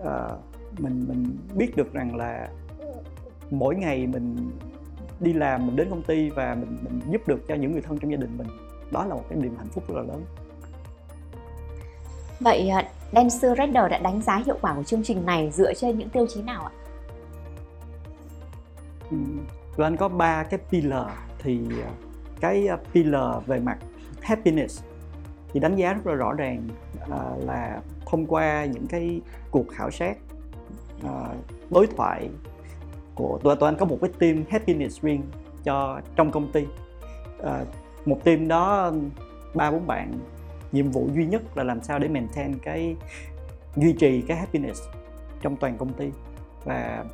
uh, 0.00 0.80
mình 0.80 1.04
mình 1.08 1.36
biết 1.54 1.76
được 1.76 1.92
rằng 1.92 2.16
là 2.16 2.48
mỗi 3.50 3.76
ngày 3.76 4.06
mình 4.06 4.50
đi 5.20 5.32
làm 5.32 5.66
mình 5.66 5.76
đến 5.76 5.90
công 5.90 6.02
ty 6.02 6.30
và 6.30 6.54
mình 6.54 6.76
mình 6.82 7.00
giúp 7.10 7.28
được 7.28 7.48
cho 7.48 7.54
những 7.54 7.72
người 7.72 7.82
thân 7.82 7.98
trong 7.98 8.10
gia 8.10 8.16
đình 8.16 8.38
mình. 8.38 8.48
Đó 8.92 9.04
là 9.04 9.14
một 9.14 9.24
cái 9.28 9.38
niềm 9.38 9.56
hạnh 9.58 9.68
phúc 9.68 9.84
rất 9.88 9.94
là 9.96 10.02
lớn 10.02 10.24
vậy 12.42 12.68
à, 12.68 12.88
Dancer 13.12 13.58
Radar 13.58 13.90
đã 13.90 13.98
đánh 13.98 14.22
giá 14.22 14.42
hiệu 14.46 14.58
quả 14.60 14.74
của 14.74 14.82
chương 14.82 15.02
trình 15.02 15.26
này 15.26 15.50
dựa 15.50 15.74
trên 15.74 15.98
những 15.98 16.08
tiêu 16.08 16.26
chí 16.26 16.42
nào 16.42 16.62
ạ? 16.64 16.72
Ừ, 19.10 19.16
tụi 19.76 19.86
anh 19.86 19.96
có 19.96 20.08
ba 20.08 20.42
cái 20.42 20.60
pillar 20.70 21.06
thì 21.38 21.60
à, 21.84 21.90
cái 22.40 22.68
à, 22.68 22.76
pillar 22.92 23.46
về 23.46 23.58
mặt 23.58 23.78
happiness 24.22 24.82
thì 25.52 25.60
đánh 25.60 25.76
giá 25.76 25.92
rất 25.92 26.06
là 26.06 26.14
rõ 26.14 26.32
ràng 26.32 26.68
uh, 27.04 27.44
là 27.46 27.80
thông 28.06 28.26
qua 28.26 28.64
những 28.64 28.86
cái 28.86 29.20
cuộc 29.50 29.68
khảo 29.68 29.90
sát 29.90 30.16
uh, 31.04 31.36
đối 31.70 31.86
thoại 31.86 32.28
của 33.14 33.38
tụi, 33.42 33.56
tụi 33.56 33.68
anh 33.68 33.76
có 33.76 33.86
một 33.86 33.98
cái 34.00 34.10
team 34.18 34.44
happiness 34.50 35.00
riêng 35.02 35.22
cho 35.64 36.00
trong 36.16 36.30
công 36.30 36.52
ty 36.52 36.66
uh, 37.40 37.46
một 38.06 38.24
team 38.24 38.48
đó 38.48 38.92
ba 39.54 39.70
bốn 39.70 39.86
bạn 39.86 40.12
nhiệm 40.72 40.90
vụ 40.90 41.08
duy 41.14 41.26
nhất 41.26 41.56
là 41.56 41.64
làm 41.64 41.82
sao 41.82 41.98
để 41.98 42.08
maintain 42.08 42.58
cái 42.62 42.96
duy 43.76 43.92
trì 43.92 44.22
cái 44.22 44.36
happiness 44.36 44.82
trong 45.42 45.56
toàn 45.56 45.78
công 45.78 45.92
ty. 45.92 46.10
Và 46.64 47.04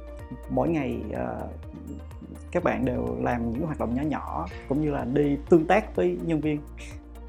mỗi 0.51 0.69
ngày 0.69 1.01
uh, 1.11 1.51
các 2.51 2.63
bạn 2.63 2.85
đều 2.85 3.17
làm 3.21 3.53
những 3.53 3.67
hoạt 3.67 3.79
động 3.79 3.95
nhỏ 3.95 4.03
nhỏ 4.03 4.47
cũng 4.69 4.83
như 4.83 4.91
là 4.91 5.05
đi 5.05 5.37
tương 5.49 5.67
tác 5.67 5.97
với 5.97 6.19
nhân 6.27 6.41
viên 6.41 6.61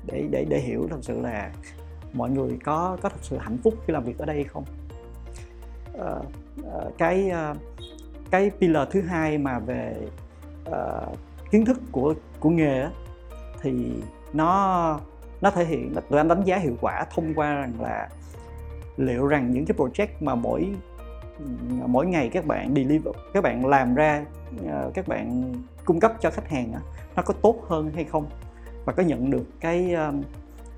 để 0.06 0.28
để 0.32 0.46
để 0.50 0.60
hiểu 0.60 0.88
thật 0.90 1.00
sự 1.02 1.22
là 1.22 1.52
mọi 2.14 2.30
người 2.30 2.58
có 2.64 2.98
có 3.02 3.10
thật 3.10 3.22
sự 3.22 3.38
hạnh 3.38 3.58
phúc 3.64 3.74
khi 3.88 3.94
làm 3.94 4.04
việc 4.04 4.18
ở 4.18 4.26
đây 4.26 4.44
không. 4.44 4.64
Uh, 5.94 6.26
uh, 6.62 6.98
cái 6.98 7.32
uh, 7.52 7.58
cái 8.32 8.52
pillar 8.60 8.88
thứ 8.92 9.02
hai 9.02 9.38
mà 9.38 9.60
về 9.60 9.96
uh, 10.70 11.18
kiến 11.52 11.66
thức 11.66 11.82
của 11.92 12.14
của 12.40 12.50
nghề 12.50 12.82
đó, 12.82 12.90
thì 13.62 13.92
nó 14.34 15.00
nó 15.42 15.52
thể 15.52 15.66
hiện 15.66 15.96
là 15.96 16.02
tụi 16.02 16.20
anh 16.20 16.28
đánh 16.28 16.44
giá 16.44 16.58
hiệu 16.58 16.78
quả 16.82 17.06
thông 17.16 17.34
qua 17.36 17.54
rằng 17.54 17.74
là 17.82 18.10
liệu 18.98 19.28
rằng 19.28 19.52
những 19.52 19.66
cái 19.66 19.78
project 19.78 20.08
mà 20.20 20.36
mỗi 20.36 20.68
mỗi 21.86 22.06
ngày 22.06 22.30
các 22.30 22.46
bạn 22.46 22.74
deliver 22.76 23.16
các 23.34 23.44
bạn 23.44 23.66
làm 23.66 23.96
ra 23.96 24.26
ờ, 24.68 24.92
các 24.94 25.08
bạn 25.08 25.54
cung 25.86 26.00
cấp 26.00 26.14
cho 26.22 26.32
khách 26.32 26.50
hàng 26.50 26.74
nó 27.16 27.24
có 27.24 27.34
tốt 27.42 27.56
hơn 27.68 27.92
hay 27.96 28.04
không? 28.04 28.26
Và 28.86 28.94
có 28.94 29.04
nhận 29.04 29.32
được 29.32 29.46
cái 29.60 29.96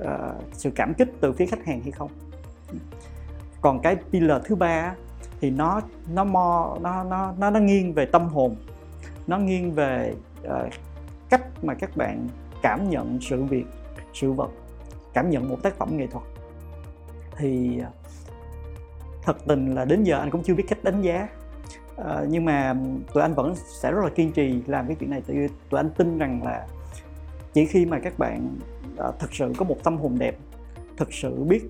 uh, 0.01 0.07
sự 0.53 0.71
cảm 0.75 0.93
kích 0.93 1.09
từ 1.21 1.33
phía 1.33 1.45
khách 1.45 1.65
hàng 1.65 1.81
hay 1.81 1.91
không? 1.91 2.11
Còn 3.61 3.79
cái 3.79 3.95
pillar 4.11 4.41
thứ 4.45 4.55
ba 4.55 4.95
thì 5.41 5.49
nó 5.49 5.81
nó 6.13 6.23
mo 6.23 6.77
nó 6.81 7.03
nó 7.03 7.33
nó 7.37 7.49
nó 7.49 7.59
nghiêng 7.59 7.93
về 7.93 8.05
tâm 8.05 8.27
hồn. 8.27 8.55
Nó 9.27 9.37
nghiêng 9.37 9.71
về 9.71 10.13
uh, 10.43 10.73
cách 11.29 11.63
mà 11.63 11.73
các 11.73 11.97
bạn 11.97 12.27
cảm 12.61 12.89
nhận 12.89 13.17
sự 13.21 13.43
việc 13.43 13.65
sự 14.13 14.31
vật 14.31 14.49
cảm 15.13 15.29
nhận 15.29 15.49
một 15.49 15.57
tác 15.63 15.75
phẩm 15.75 15.97
nghệ 15.97 16.07
thuật. 16.07 16.23
Thì 17.37 17.79
à, 17.79 17.89
thật 19.23 19.37
tình 19.47 19.75
là 19.75 19.85
đến 19.85 20.03
giờ 20.03 20.19
anh 20.19 20.31
cũng 20.31 20.43
chưa 20.43 20.55
biết 20.55 20.65
cách 20.67 20.83
đánh 20.83 21.01
giá. 21.01 21.27
À, 21.97 22.21
nhưng 22.29 22.45
mà 22.45 22.75
tụi 23.13 23.23
anh 23.23 23.33
vẫn 23.33 23.55
sẽ 23.81 23.91
rất 23.91 24.03
là 24.03 24.09
kiên 24.09 24.31
trì 24.31 24.61
làm 24.67 24.87
cái 24.87 24.95
chuyện 24.99 25.09
này 25.09 25.21
tại 25.27 25.37
vì 25.37 25.47
tụi 25.69 25.79
anh 25.79 25.89
tin 25.89 26.17
rằng 26.17 26.43
là 26.43 26.67
chỉ 27.53 27.65
khi 27.65 27.85
mà 27.85 27.99
các 27.99 28.19
bạn 28.19 28.55
à, 28.97 29.07
thực 29.19 29.33
sự 29.33 29.53
có 29.57 29.65
một 29.65 29.83
tâm 29.83 29.97
hồn 29.97 30.15
đẹp 30.19 30.35
thực 30.97 31.13
sự 31.13 31.43
biết 31.43 31.63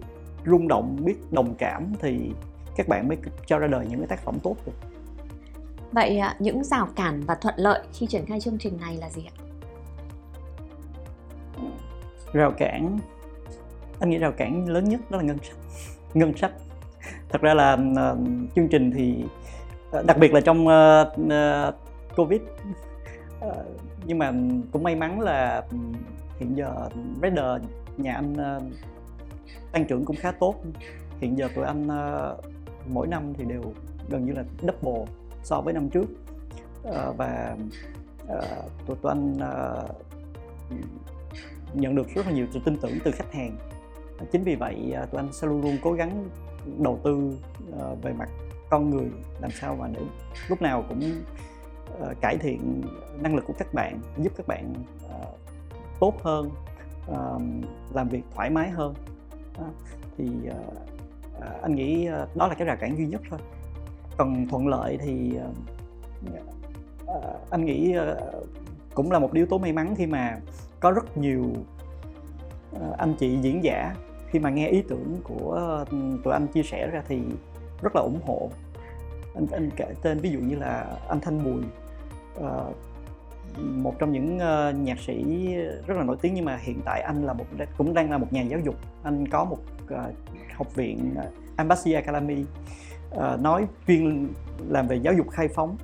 rung 0.46 0.68
động 0.68 0.98
biết 1.00 1.16
đồng 1.32 1.56
cảm 1.56 1.94
thì 2.00 2.32
các 2.76 2.88
bạn 2.88 3.08
mới 3.08 3.18
cho 3.46 3.60
ra 3.60 3.68
đời 3.68 3.86
những 3.90 4.00
cái 4.00 4.08
tác 4.08 4.20
phẩm 4.20 4.40
tốt 4.44 4.56
được. 4.66 4.74
Vậy 5.92 6.18
à, 6.18 6.36
những 6.40 6.64
rào 6.64 6.88
cản 6.96 7.22
và 7.28 7.36
thuận 7.36 7.56
lợi 7.58 7.84
khi 7.94 8.06
triển 8.06 8.26
khai 8.26 8.40
chương 8.40 8.58
trình 8.58 8.78
này 8.82 8.98
là 8.98 9.10
gì 9.10 9.26
ạ? 9.26 9.36
Rào 12.34 12.52
cản. 12.52 13.00
Anh 14.00 14.10
nghĩ 14.10 14.17
rào 14.17 14.32
cản 14.32 14.70
lớn 14.70 14.89
nhất 14.89 15.02
đó 15.10 15.17
là 15.17 15.24
ngân 15.24 15.38
sách. 15.44 15.58
Ngân 16.13 16.38
sách. 16.38 16.52
Thật 17.30 17.41
ra 17.41 17.54
là 17.54 17.74
uh, 17.74 18.17
chương 18.56 18.67
trình 18.67 18.91
thì 18.91 19.24
uh, 20.00 20.06
đặc 20.06 20.17
biệt 20.17 20.34
là 20.34 20.41
trong 20.41 20.67
uh, 20.67 21.08
uh, 21.22 21.76
covid. 22.15 22.41
Uh, 23.46 23.56
nhưng 24.06 24.17
mà 24.17 24.34
cũng 24.72 24.84
may 24.84 24.96
mắn 24.96 25.20
là 25.20 25.63
ừ, 25.72 25.78
hiện 26.39 26.58
giờ 26.58 26.89
Raider 27.22 27.62
nhà 27.98 28.13
anh 28.13 28.34
uh, 28.34 28.63
tăng 29.72 29.86
trưởng 29.86 30.06
cũng 30.06 30.15
khá 30.15 30.32
tốt. 30.32 30.56
Hiện 31.20 31.38
giờ 31.38 31.50
tụi 31.56 31.65
anh 31.65 31.88
uh, 31.88 32.46
mỗi 32.88 33.08
năm 33.08 33.34
thì 33.38 33.46
đều 33.46 33.62
gần 34.10 34.26
như 34.26 34.34
là 34.34 34.44
double 34.62 35.13
so 35.44 35.62
với 35.62 35.74
năm 35.74 35.89
trước. 35.89 36.06
Uh, 36.89 37.17
và 37.17 37.56
uh, 38.24 38.44
tụi, 38.88 38.98
tụi 39.02 39.12
anh 39.12 39.34
uh, 39.34 39.89
nhận 41.74 41.96
được 41.96 42.08
rất 42.16 42.26
là 42.26 42.32
nhiều 42.32 42.48
sự 42.52 42.60
tin 42.66 42.78
tưởng 42.82 42.98
từ 43.04 43.12
khách 43.12 43.34
hàng. 43.34 43.58
Chính 44.32 44.44
vì 44.44 44.56
vậy 44.56 44.94
à, 44.96 45.06
tụi 45.06 45.22
anh 45.22 45.34
sẽ 45.34 45.48
luôn 45.48 45.62
luôn 45.62 45.78
cố 45.84 45.94
gắng 45.94 46.30
đầu 46.78 47.00
tư 47.04 47.38
à, 47.80 47.86
về 48.02 48.14
mặt 48.14 48.30
con 48.70 48.90
người 48.90 49.08
làm 49.42 49.52
sao 49.52 49.76
mà 49.76 49.88
để 49.88 50.02
lúc 50.48 50.62
nào 50.62 50.84
cũng 50.90 51.02
à, 52.02 52.14
cải 52.22 52.38
thiện 52.38 52.82
năng 53.20 53.36
lực 53.36 53.46
của 53.48 53.54
các 53.60 53.74
bạn, 53.74 54.00
giúp 54.18 54.34
các 54.38 54.48
bạn 54.48 54.74
tốt 56.00 56.14
hơn 56.22 56.50
làm 57.94 58.10
việc 58.10 58.24
thoải 58.36 58.50
mái 58.50 58.70
hơn. 58.70 58.94
Thì 60.18 60.26
anh 61.62 61.76
nghĩ 61.76 62.08
đó 62.36 62.48
là 62.48 62.54
cái 62.54 62.68
rào 62.68 62.78
cản 62.80 62.98
duy 62.98 63.06
nhất 63.06 63.22
thôi. 63.30 63.40
Còn 64.18 64.48
thuận 64.48 64.68
lợi 64.68 64.98
thì 65.02 65.34
anh 67.50 67.66
nghĩ 67.66 67.96
cũng 68.94 69.12
là 69.12 69.20
một 69.20 69.34
yếu 69.34 69.46
tố 69.46 69.58
may 69.58 69.74
mắn 69.74 69.96
khi 69.98 70.06
mà 70.06 70.40
có 70.82 70.91
rất 70.91 71.17
nhiều 71.17 71.54
ờ, 72.74 72.96
anh 72.98 73.13
chị 73.13 73.38
diễn 73.41 73.63
giả. 73.63 73.96
Khi 74.28 74.39
mà 74.39 74.50
nghe 74.50 74.67
ý 74.67 74.84
tưởng 74.89 75.22
của 75.24 75.86
ừ, 75.91 75.98
tụi 76.24 76.34
anh 76.34 76.48
chia 76.48 76.63
sẻ 76.63 76.88
ra 76.88 77.04
thì 77.08 77.22
rất 77.82 77.96
là 77.96 78.02
ủng 78.02 78.20
hộ. 78.26 78.50
Anh 79.36 79.48
anh 79.52 79.70
kể 79.76 79.94
tên 80.02 80.20
ví 80.20 80.30
dụ 80.30 80.39
như 80.39 80.56
là 80.56 80.98
anh 81.10 81.20
Thanh 81.22 81.44
Bùi 81.44 81.63
uh, 82.39 82.76
một 83.62 84.00
trong 84.00 84.12
những 84.12 84.36
uh, 84.36 84.76
nhạc 84.76 85.00
sĩ 85.00 85.48
rất 85.88 85.98
là 85.98 86.04
nổi 86.04 86.17
tiếng. 86.22 86.34
Nhưng 86.34 86.46
mà 86.46 86.58
hiện 86.62 86.82
tại 86.86 87.02
anh 87.02 87.26
là 87.26 87.34
một 87.34 87.46
cũng 87.78 87.94
đang 87.94 88.12
là 88.12 88.17
một 88.17 88.34
nhà 88.34 88.41
giáo 88.41 88.60
dục. 88.60 88.76
Anh 89.04 89.28
có 89.28 89.46
một 89.46 89.60
uh, 89.84 90.15
học 90.56 90.76
viện 90.76 91.15
Embassy 91.58 91.94
Academy 91.94 92.46
uh, 93.15 93.39
nói 93.39 93.67
chuyên 93.88 94.28
làm 94.70 94.88
về 94.88 94.96
giáo 94.96 95.13
dục 95.13 95.30
khai 95.30 95.48
phóng 95.48 95.78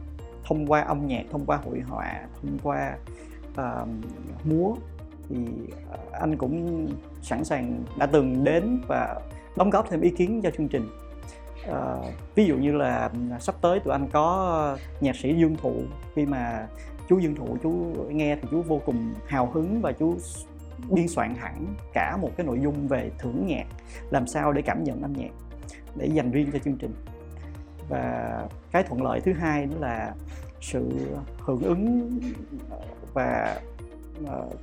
thông 0.43 0.67
qua 0.67 0.81
âm 0.81 1.07
nhạc 1.07 1.23
thông 1.31 1.45
qua 1.45 1.57
hội 1.57 1.79
họa 1.87 2.27
thông 2.41 2.57
qua 2.63 2.97
uh, 3.61 3.87
múa 4.43 4.75
thì 5.29 5.35
à, 5.91 5.97
anh 6.11 6.37
cũng 6.37 6.87
sẵn 7.21 7.43
sàng 7.43 7.83
đã 7.97 8.05
từng 8.05 8.43
đến 8.43 8.81
và 8.87 9.21
đóng 9.57 9.69
góp 9.69 9.89
thêm 9.89 10.01
ý 10.01 10.09
kiến 10.09 10.41
cho 10.43 10.51
chương 10.57 10.67
trình. 10.67 10.89
Uh, 11.69 12.05
ví 12.35 12.45
dụ 12.45 12.57
như 12.57 12.71
là 12.71 13.09
sắp 13.39 13.55
tới 13.61 13.79
tụi 13.79 13.91
anh 13.91 14.07
có 14.11 14.77
nhạc 15.01 15.15
sĩ 15.15 15.35
dương 15.35 15.55
thụ. 15.61 15.75
Khi 16.15 16.25
mà 16.25 16.67
chú 17.09 17.19
dương 17.19 17.35
thụ 17.35 17.57
chú 17.63 17.69
nghe 18.09 18.35
thì 18.35 18.47
chú 18.51 18.61
vô 18.61 18.81
cùng 18.85 19.13
hào 19.27 19.51
hứng 19.53 19.81
và 19.81 19.91
chú 19.91 20.17
biên 20.89 21.07
soạn 21.07 21.35
hẳn 21.35 21.65
cả 21.93 22.17
một 22.21 22.31
cái 22.37 22.45
nội 22.45 22.59
dung 22.63 22.87
về 22.87 23.11
thưởng 23.19 23.47
nhạc 23.47 23.65
làm 24.09 24.27
sao 24.27 24.53
để 24.53 24.61
cảm 24.61 24.83
nhận 24.83 25.01
âm 25.01 25.13
nhạc 25.13 25.31
để 25.95 26.07
dành 26.07 26.31
riêng 26.31 26.51
cho 26.53 26.59
chương 26.59 26.77
trình. 26.77 26.93
Và 27.89 28.47
cái 28.71 28.83
thuận 28.83 29.03
lợi 29.03 29.21
thứ 29.21 29.33
hai 29.33 29.65
đó 29.65 29.75
là 29.79 30.13
sự 30.61 30.89
hưởng 31.39 31.61
ứng 31.61 32.19
và 33.17 33.61
uh, 34.23 34.53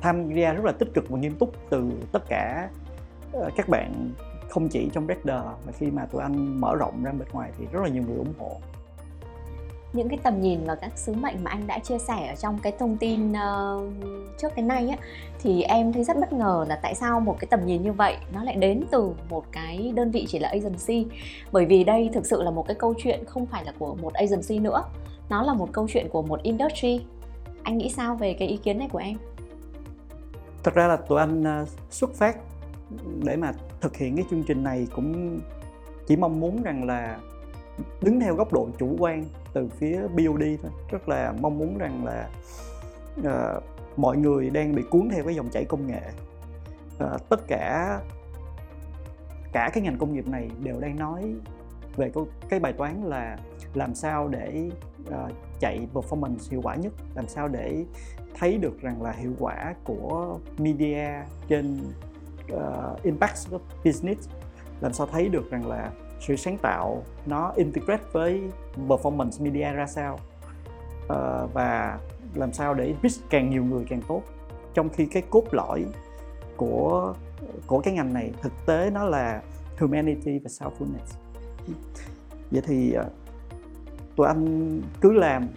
tham 0.00 0.34
gia 0.34 0.52
rất 0.52 0.64
là 0.64 0.72
tích 0.72 0.88
cực 0.94 1.08
và 1.08 1.18
nghiêm 1.18 1.34
túc 1.38 1.52
từ 1.70 1.90
tất 2.12 2.22
cả 2.28 2.68
uh, 3.36 3.52
các 3.56 3.68
bạn 3.68 4.10
không 4.48 4.68
chỉ 4.68 4.88
trong 4.92 5.06
Redder 5.06 5.42
mà 5.66 5.72
khi 5.78 5.90
mà 5.90 6.06
tụi 6.06 6.22
anh 6.22 6.60
mở 6.60 6.74
rộng 6.76 7.04
ra 7.04 7.12
bên 7.12 7.28
ngoài 7.32 7.50
thì 7.58 7.64
rất 7.72 7.80
là 7.82 7.88
nhiều 7.88 8.02
người 8.06 8.16
ủng 8.16 8.34
hộ. 8.38 8.56
Những 9.92 10.08
cái 10.08 10.18
tầm 10.22 10.40
nhìn 10.40 10.64
và 10.64 10.74
các 10.74 10.98
sứ 10.98 11.12
mệnh 11.12 11.44
mà 11.44 11.50
anh 11.50 11.66
đã 11.66 11.78
chia 11.78 11.98
sẻ 11.98 12.26
ở 12.28 12.34
trong 12.34 12.58
cái 12.58 12.72
thông 12.78 12.96
tin 12.96 13.32
uh, 13.32 13.92
trước 14.38 14.54
cái 14.54 14.64
nay 14.64 14.88
á 14.88 14.96
thì 15.42 15.62
em 15.62 15.92
thấy 15.92 16.04
rất 16.04 16.16
bất 16.20 16.32
ngờ 16.32 16.66
là 16.68 16.78
tại 16.82 16.94
sao 16.94 17.20
một 17.20 17.36
cái 17.40 17.48
tầm 17.50 17.66
nhìn 17.66 17.82
như 17.82 17.92
vậy 17.92 18.16
nó 18.34 18.44
lại 18.44 18.54
đến 18.54 18.84
từ 18.90 19.12
một 19.30 19.44
cái 19.52 19.92
đơn 19.94 20.10
vị 20.10 20.26
chỉ 20.28 20.38
là 20.38 20.48
agency. 20.48 21.06
Bởi 21.52 21.64
vì 21.64 21.84
đây 21.84 22.10
thực 22.12 22.26
sự 22.26 22.42
là 22.42 22.50
một 22.50 22.66
cái 22.66 22.76
câu 22.78 22.94
chuyện 22.98 23.24
không 23.24 23.46
phải 23.46 23.64
là 23.64 23.72
của 23.78 23.94
một 23.94 24.12
agency 24.12 24.58
nữa. 24.58 24.84
Nó 25.28 25.42
là 25.42 25.54
một 25.54 25.68
câu 25.72 25.86
chuyện 25.90 26.08
của 26.08 26.22
một 26.22 26.42
industry 26.42 27.00
anh 27.64 27.78
nghĩ 27.78 27.88
sao 27.88 28.16
về 28.16 28.34
cái 28.38 28.48
ý 28.48 28.56
kiến 28.56 28.78
này 28.78 28.88
của 28.92 28.98
em? 28.98 29.16
Thật 30.62 30.74
ra 30.74 30.86
là 30.86 30.96
tụi 30.96 31.20
anh 31.20 31.44
à, 31.44 31.64
xuất 31.90 32.14
phát 32.14 32.36
để 33.24 33.36
mà 33.36 33.52
thực 33.80 33.96
hiện 33.96 34.16
cái 34.16 34.24
chương 34.30 34.42
trình 34.42 34.62
này 34.62 34.86
cũng 34.94 35.40
chỉ 36.06 36.16
mong 36.16 36.40
muốn 36.40 36.62
rằng 36.62 36.84
là 36.84 37.18
đứng 38.02 38.20
theo 38.20 38.34
góc 38.34 38.52
độ 38.52 38.68
chủ 38.78 38.96
quan 38.98 39.24
từ 39.52 39.68
phía 39.68 40.00
BOD 40.08 40.42
thôi. 40.62 40.72
Rất 40.90 41.08
là 41.08 41.34
mong 41.40 41.58
muốn 41.58 41.78
rằng 41.78 42.04
là 42.04 42.28
uh, 43.20 43.62
mọi 43.96 44.16
người 44.16 44.50
đang 44.50 44.74
bị 44.74 44.82
cuốn 44.90 45.08
theo 45.12 45.24
cái 45.24 45.34
dòng 45.34 45.48
chảy 45.48 45.64
công 45.64 45.86
nghệ. 45.86 46.02
Uh, 47.04 47.28
tất 47.28 47.40
cả 47.46 48.00
cả 49.52 49.70
cái 49.74 49.82
ngành 49.82 49.98
công 49.98 50.12
nghiệp 50.12 50.28
này 50.28 50.50
đều 50.62 50.80
đang 50.80 50.96
nói 50.96 51.34
về 51.96 52.10
cái, 52.14 52.24
cái 52.48 52.60
bài 52.60 52.72
toán 52.72 53.02
là 53.02 53.38
làm 53.74 53.94
sao 53.94 54.28
để 54.28 54.70
uh, 55.08 55.32
chạy 55.60 55.88
performance 55.94 56.50
hiệu 56.50 56.60
quả 56.62 56.74
nhất? 56.74 56.92
Làm 57.14 57.28
sao 57.28 57.48
để 57.48 57.84
thấy 58.38 58.58
được 58.58 58.80
rằng 58.80 59.02
là 59.02 59.12
hiệu 59.12 59.32
quả 59.38 59.74
của 59.84 60.38
media 60.58 61.08
trên 61.48 61.78
uh, 62.52 63.02
impact 63.02 63.38
business? 63.84 64.28
Làm 64.80 64.92
sao 64.92 65.06
thấy 65.06 65.28
được 65.28 65.50
rằng 65.50 65.68
là 65.68 65.90
sự 66.20 66.36
sáng 66.36 66.58
tạo 66.58 67.02
nó 67.26 67.52
integrate 67.56 68.02
với 68.12 68.42
performance 68.88 69.44
media 69.44 69.72
ra 69.72 69.86
sao? 69.86 70.18
Uh, 71.04 71.52
và 71.54 71.98
làm 72.34 72.52
sao 72.52 72.74
để 72.74 72.94
reach 73.02 73.30
càng 73.30 73.50
nhiều 73.50 73.64
người 73.64 73.84
càng 73.88 74.02
tốt? 74.08 74.22
Trong 74.74 74.88
khi 74.88 75.06
cái 75.06 75.22
cốt 75.30 75.44
lõi 75.52 75.84
của 76.56 77.14
của 77.66 77.80
cái 77.80 77.94
ngành 77.94 78.12
này 78.12 78.32
thực 78.42 78.52
tế 78.66 78.90
nó 78.90 79.04
là 79.04 79.42
humanity 79.78 80.38
và 80.38 80.48
selflessness. 80.48 81.18
Vậy 82.50 82.62
thì 82.66 82.96
uh, 82.98 83.06
tụi 84.16 84.26
anh 84.26 84.80
cứ 85.00 85.12
làm 85.12 85.48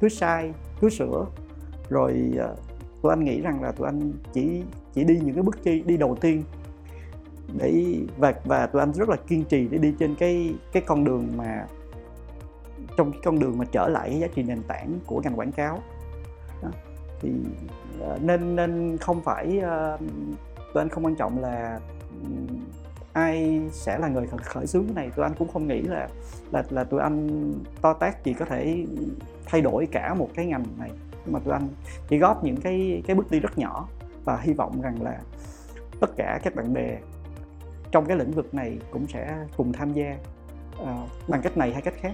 cứ 0.00 0.08
sai 0.08 0.52
cứ 0.80 0.90
sửa. 0.90 1.26
Rồi 1.88 2.32
ờ, 2.38 2.56
tụi 3.02 3.12
anh 3.12 3.24
nghĩ 3.24 3.40
rằng 3.40 3.62
là 3.62 3.72
tụi 3.72 3.86
anh 3.86 4.12
chỉ 4.32 4.62
chỉ 4.94 5.04
đi 5.04 5.20
những 5.24 5.34
cái 5.34 5.42
bước 5.42 5.64
đi 5.64 5.80
đi 5.80 5.96
đầu 5.96 6.16
tiên. 6.20 6.42
Để 7.58 7.96
và 8.18 8.34
và 8.44 8.66
tụi 8.66 8.82
anh 8.82 8.92
rất 8.92 9.08
là 9.08 9.16
kiên 9.16 9.44
trì 9.44 9.68
để 9.68 9.78
đi 9.78 9.94
trên 9.98 10.14
cái 10.14 10.54
cái 10.72 10.82
con 10.86 11.04
đường 11.04 11.28
mà 11.36 11.66
trong 12.96 13.12
cái 13.12 13.20
con 13.24 13.38
đường 13.38 13.58
mà 13.58 13.64
trở 13.72 13.88
lại 13.88 14.10
cái 14.10 14.20
giá 14.20 14.26
trị 14.34 14.42
nền 14.42 14.62
tảng 14.62 14.98
của 15.06 15.20
ngành 15.20 15.38
quảng 15.38 15.52
cáo. 15.52 15.78
Đó. 16.62 16.68
thì 17.20 17.30
ờ, 18.00 18.18
nên 18.22 18.56
nên 18.56 18.96
không 19.00 19.20
phải 19.22 19.58
uh, 19.58 20.00
tụi 20.74 20.82
anh 20.82 20.88
không 20.88 21.04
quan 21.04 21.14
trọng 21.14 21.38
là 21.38 21.80
ai 23.16 23.60
sẽ 23.72 23.98
là 23.98 24.08
người 24.08 24.26
khởi 24.42 24.66
xướng 24.66 24.84
cái 24.84 24.94
này 24.94 25.10
tụi 25.16 25.22
anh 25.24 25.34
cũng 25.38 25.48
không 25.48 25.68
nghĩ 25.68 25.82
là 25.82 26.08
là 26.52 26.64
là 26.70 26.84
tụi 26.84 27.00
anh 27.00 27.52
to 27.82 27.92
tác 27.92 28.24
chỉ 28.24 28.34
có 28.34 28.44
thể 28.44 28.84
thay 29.46 29.60
đổi 29.60 29.86
cả 29.92 30.14
một 30.14 30.30
cái 30.34 30.46
ngành 30.46 30.64
này. 30.78 30.90
Nhưng 31.24 31.32
mà 31.32 31.38
tụi 31.44 31.52
anh 31.52 31.68
chỉ 32.08 32.18
góp 32.18 32.44
những 32.44 32.56
cái 32.56 33.02
cái 33.06 33.16
bước 33.16 33.30
đi 33.30 33.40
rất 33.40 33.58
nhỏ 33.58 33.88
và 34.24 34.36
hy 34.36 34.52
vọng 34.52 34.80
rằng 34.80 35.02
là 35.02 35.18
tất 36.00 36.10
cả 36.16 36.40
các 36.42 36.54
bạn 36.54 36.74
bè 36.74 36.98
trong 37.90 38.06
cái 38.06 38.16
lĩnh 38.16 38.30
vực 38.30 38.54
này 38.54 38.78
cũng 38.90 39.06
sẽ 39.06 39.46
cùng 39.56 39.72
tham 39.72 39.92
gia 39.92 40.16
uh, 40.82 40.88
bằng 41.28 41.42
cách 41.42 41.56
này 41.56 41.72
hay 41.72 41.82
cách 41.82 41.94
khác. 42.00 42.12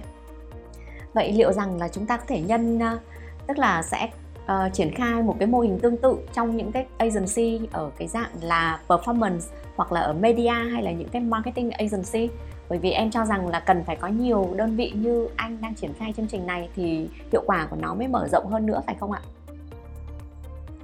Vậy 1.13 1.33
liệu 1.33 1.51
rằng 1.51 1.77
là 1.77 1.87
chúng 1.87 2.05
ta 2.05 2.17
có 2.17 2.23
thể 2.27 2.41
nhân 2.41 2.77
uh, 2.77 3.01
tức 3.47 3.57
là 3.57 3.81
sẽ 3.81 4.09
uh, 4.45 4.73
triển 4.73 4.91
khai 4.95 5.23
một 5.23 5.35
cái 5.39 5.47
mô 5.47 5.59
hình 5.59 5.79
tương 5.79 5.97
tự 5.97 6.17
trong 6.33 6.57
những 6.57 6.71
cái 6.71 6.85
agency 6.97 7.67
ở 7.71 7.91
cái 7.97 8.07
dạng 8.07 8.29
là 8.41 8.79
performance 8.87 9.39
hoặc 9.75 9.91
là 9.91 10.01
ở 10.01 10.13
media 10.13 10.53
hay 10.71 10.83
là 10.83 10.91
những 10.91 11.09
cái 11.09 11.21
marketing 11.21 11.71
agency. 11.71 12.29
Bởi 12.69 12.79
vì 12.79 12.91
em 12.91 13.11
cho 13.11 13.25
rằng 13.25 13.47
là 13.47 13.59
cần 13.59 13.83
phải 13.83 13.95
có 13.95 14.07
nhiều 14.07 14.53
đơn 14.55 14.75
vị 14.75 14.91
như 14.95 15.27
anh 15.35 15.57
đang 15.61 15.75
triển 15.75 15.93
khai 15.93 16.13
chương 16.17 16.27
trình 16.27 16.45
này 16.47 16.69
thì 16.75 17.09
hiệu 17.31 17.43
quả 17.45 17.67
của 17.69 17.75
nó 17.75 17.93
mới 17.93 18.07
mở 18.07 18.27
rộng 18.31 18.47
hơn 18.47 18.65
nữa 18.65 18.81
phải 18.85 18.95
không 18.99 19.11
ạ? 19.11 19.21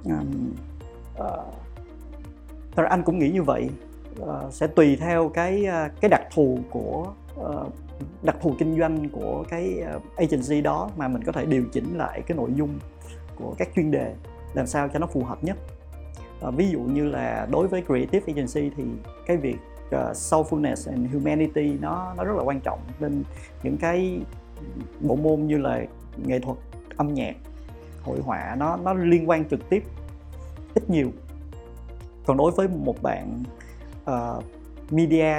Um, 0.04 0.52
uh, 1.18 2.90
anh 2.90 3.02
cũng 3.02 3.18
nghĩ 3.18 3.30
như 3.30 3.42
vậy. 3.42 3.68
Uh, 4.22 4.52
sẽ 4.52 4.66
tùy 4.66 4.96
theo 4.96 5.28
cái 5.28 5.66
uh, 5.68 6.00
cái 6.00 6.08
đặc 6.08 6.22
thù 6.34 6.58
của 6.70 7.12
uh, 7.40 7.72
đặc 8.22 8.36
thù 8.42 8.54
kinh 8.58 8.78
doanh 8.78 9.08
của 9.08 9.44
cái 9.48 9.82
agency 10.16 10.60
đó 10.60 10.90
mà 10.96 11.08
mình 11.08 11.22
có 11.24 11.32
thể 11.32 11.46
điều 11.46 11.64
chỉnh 11.72 11.98
lại 11.98 12.22
cái 12.26 12.36
nội 12.36 12.50
dung 12.54 12.78
của 13.42 13.54
các 13.58 13.68
chuyên 13.76 13.90
đề 13.90 14.14
làm 14.54 14.66
sao 14.66 14.88
cho 14.88 14.98
nó 14.98 15.06
phù 15.06 15.24
hợp 15.24 15.44
nhất. 15.44 15.56
À, 16.42 16.50
ví 16.50 16.70
dụ 16.70 16.80
như 16.80 17.04
là 17.04 17.46
đối 17.50 17.68
với 17.68 17.82
creative 17.86 18.32
agency 18.32 18.70
thì 18.76 18.84
cái 19.26 19.36
việc 19.36 19.56
uh, 19.86 19.92
soulfulness 20.12 20.90
and 20.90 21.14
humanity 21.14 21.78
nó 21.80 22.14
nó 22.16 22.24
rất 22.24 22.36
là 22.36 22.42
quan 22.42 22.60
trọng 22.60 22.78
nên 23.00 23.24
những 23.62 23.76
cái 23.76 24.20
bộ 25.00 25.16
môn 25.16 25.46
như 25.46 25.58
là 25.58 25.84
nghệ 26.16 26.38
thuật 26.38 26.56
âm 26.96 27.14
nhạc 27.14 27.36
hội 28.02 28.20
họa 28.20 28.56
nó 28.58 28.76
nó 28.76 28.92
liên 28.92 29.28
quan 29.30 29.44
trực 29.48 29.68
tiếp 29.70 29.84
ít 30.74 30.90
nhiều. 30.90 31.10
Còn 32.26 32.36
đối 32.36 32.52
với 32.52 32.68
một 32.68 33.02
bạn 33.02 33.42
uh, 34.10 34.44
media 34.90 35.34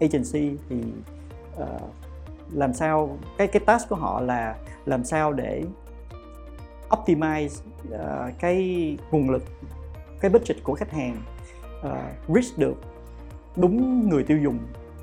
agency 0.00 0.56
thì 0.68 0.76
uh, 1.62 1.66
làm 2.52 2.74
sao 2.74 3.18
cái 3.38 3.46
cái 3.46 3.62
task 3.66 3.88
của 3.88 3.96
họ 3.96 4.20
là 4.20 4.56
làm 4.86 5.04
sao 5.04 5.32
để 5.32 5.64
optimize 6.92 7.62
uh, 7.88 8.38
cái 8.38 8.96
nguồn 9.10 9.30
lực 9.30 9.42
cái 10.20 10.30
budget 10.30 10.56
của 10.62 10.74
khách 10.74 10.90
hàng 10.90 11.22
uh, 11.80 12.34
reach 12.34 12.58
được 12.58 12.74
đúng 13.56 14.08
người 14.08 14.24
tiêu 14.24 14.38
dùng 14.38 14.58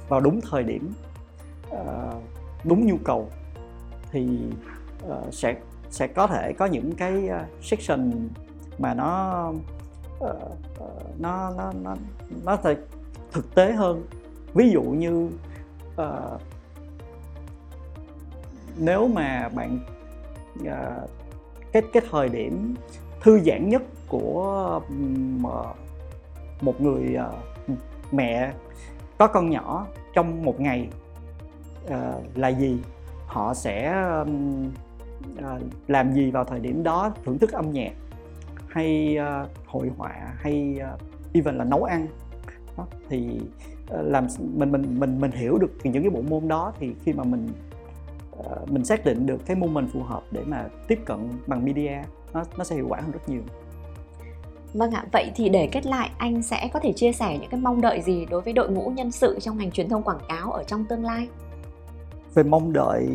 vào 0.08 0.22
đúng 0.22 0.40
thời 0.50 0.64
điểm 0.64 0.94
uh, 1.70 2.24
đúng 2.64 2.88
nhu 2.88 2.98
cầu 3.04 3.30
thì 4.12 4.40
uh, 5.08 5.34
sẽ 5.34 5.56
sẽ 5.90 6.08
có 6.08 6.28
thể 6.28 6.54
có 6.54 6.66
những 6.66 6.96
cái 6.96 7.30
uh, 7.30 7.64
section 7.64 8.30
mà 8.78 8.94
nó 8.94 9.44
uh, 9.50 10.30
uh, 10.80 11.20
nó 11.20 11.50
nó 11.58 11.74
nó 11.84 11.96
nó 12.46 12.56
thể 12.56 12.76
thực 13.32 13.56
tế 13.56 13.72
hơn. 13.72 14.04
Ví 14.54 14.70
dụ 14.70 14.82
như 14.82 15.30
uh, 16.02 16.42
nếu 18.78 19.08
mà 19.08 19.50
bạn 19.50 19.80
uh, 20.62 21.10
cái 21.72 21.84
cái 21.94 22.04
thời 22.12 22.30
điểm 22.30 22.76
thư 23.22 23.40
giãn 23.40 23.70
nhất 23.70 23.82
của 24.08 24.82
ờ, 25.44 25.74
một 26.62 26.82
người 26.82 27.16
ờ, 27.16 27.34
mẹ 28.12 28.54
có 29.18 29.28
con 29.28 29.50
nhỏ 29.50 29.88
trong 30.14 30.44
một 30.46 30.60
ngày 30.60 30.88
ờ, 31.88 32.22
là 32.36 32.48
gì 32.48 32.78
họ 33.28 33.54
sẽ 33.54 34.06
làm 35.88 36.14
gì 36.14 36.32
vào 36.32 36.44
thời 36.44 36.60
điểm 36.60 36.84
đó 36.84 37.14
thưởng 37.26 37.38
thức 37.38 37.52
âm 37.52 37.72
nhạc 37.72 37.92
hay 38.68 39.18
hội 39.66 39.92
họa 39.98 40.34
hay 40.38 40.80
even 41.34 41.56
là 41.56 41.64
nấu 41.64 41.84
ăn 41.84 42.08
đó. 42.78 42.86
thì 43.10 43.40
làm 43.90 44.28
mình 44.40 44.72
mình 44.72 45.00
mình 45.00 45.22
mình 45.22 45.32
hiểu 45.32 45.58
được 45.58 45.72
những 45.84 46.04
cái 46.04 46.10
bộ 46.10 46.22
môn 46.22 46.48
đó 46.48 46.74
thì 46.80 46.94
khi 47.04 47.14
mà 47.14 47.24
mình 47.24 47.48
uh, 48.40 48.72
mình 48.72 48.86
xác 48.86 49.06
định 49.06 49.26
được 49.26 49.46
cái 49.46 49.56
mình 49.56 49.88
phù 49.94 50.04
hợp 50.04 50.24
để 50.32 50.44
mà 50.46 50.68
tiếp 50.88 51.00
cận 51.06 51.30
bằng 51.48 51.66
media 51.66 52.02
nó 52.34 52.44
nó 52.58 52.64
sẽ 52.64 52.76
hiệu 52.76 52.86
quả 52.90 53.00
hơn 53.02 53.12
rất 53.12 53.30
nhiều 53.30 53.42
Vâng 54.74 54.92
ạ, 54.92 55.06
vậy 55.12 55.32
thì 55.36 55.50
để 55.50 55.70
kết 55.72 55.86
lại 55.86 56.10
anh 56.18 56.42
sẽ 56.42 56.70
có 56.74 56.80
thể 56.80 56.94
chia 56.94 57.12
sẻ 57.12 57.38
những 57.42 57.50
cái 57.50 57.60
mong 57.60 57.82
đợi 57.82 58.02
gì 58.02 58.26
đối 58.26 58.42
với 58.42 58.54
đội 58.54 58.70
ngũ 58.72 58.90
nhân 58.90 59.12
sự 59.12 59.38
trong 59.42 59.58
ngành 59.58 59.72
truyền 59.72 59.90
thông 59.90 60.04
quảng 60.04 60.20
cáo 60.30 60.52
ở 60.52 60.64
trong 60.64 60.86
tương 60.86 61.04
lai? 61.04 61.28
Về 62.34 62.44
mong 62.44 62.74
đợi 62.74 63.08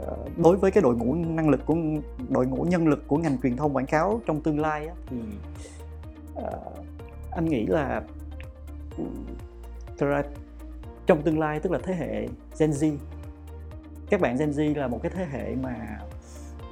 ờ, 0.00 0.16
đối 0.36 0.56
với 0.56 0.70
cái 0.70 0.82
đội 0.82 0.96
ngũ 0.96 1.14
năng 1.14 1.48
lực 1.48 1.60
của 1.66 1.76
đội 2.28 2.46
ngũ 2.46 2.64
nhân 2.64 2.88
lực 2.88 3.08
của 3.08 3.16
ngành 3.16 3.38
truyền 3.42 3.56
thông 3.56 3.76
quảng 3.76 3.86
cáo 3.86 4.20
trong 4.26 4.40
tương 4.40 4.60
lai 4.60 4.88
thì 5.06 5.16
uh, 6.34 6.44
anh 7.30 7.44
nghĩ 7.44 7.66
là 7.66 8.02
thực 9.98 10.06
ra 10.06 10.22
trong 11.06 11.22
tương 11.22 11.38
lai 11.38 11.60
tức 11.60 11.72
là 11.72 11.78
thế 11.82 11.94
hệ 11.94 12.28
Gen 12.58 12.70
Z 12.70 12.96
các 14.12 14.20
bạn 14.20 14.36
Gen 14.36 14.50
Z 14.50 14.76
là 14.76 14.88
một 14.88 15.00
cái 15.02 15.12
thế 15.14 15.26
hệ 15.32 15.54
mà 15.62 15.98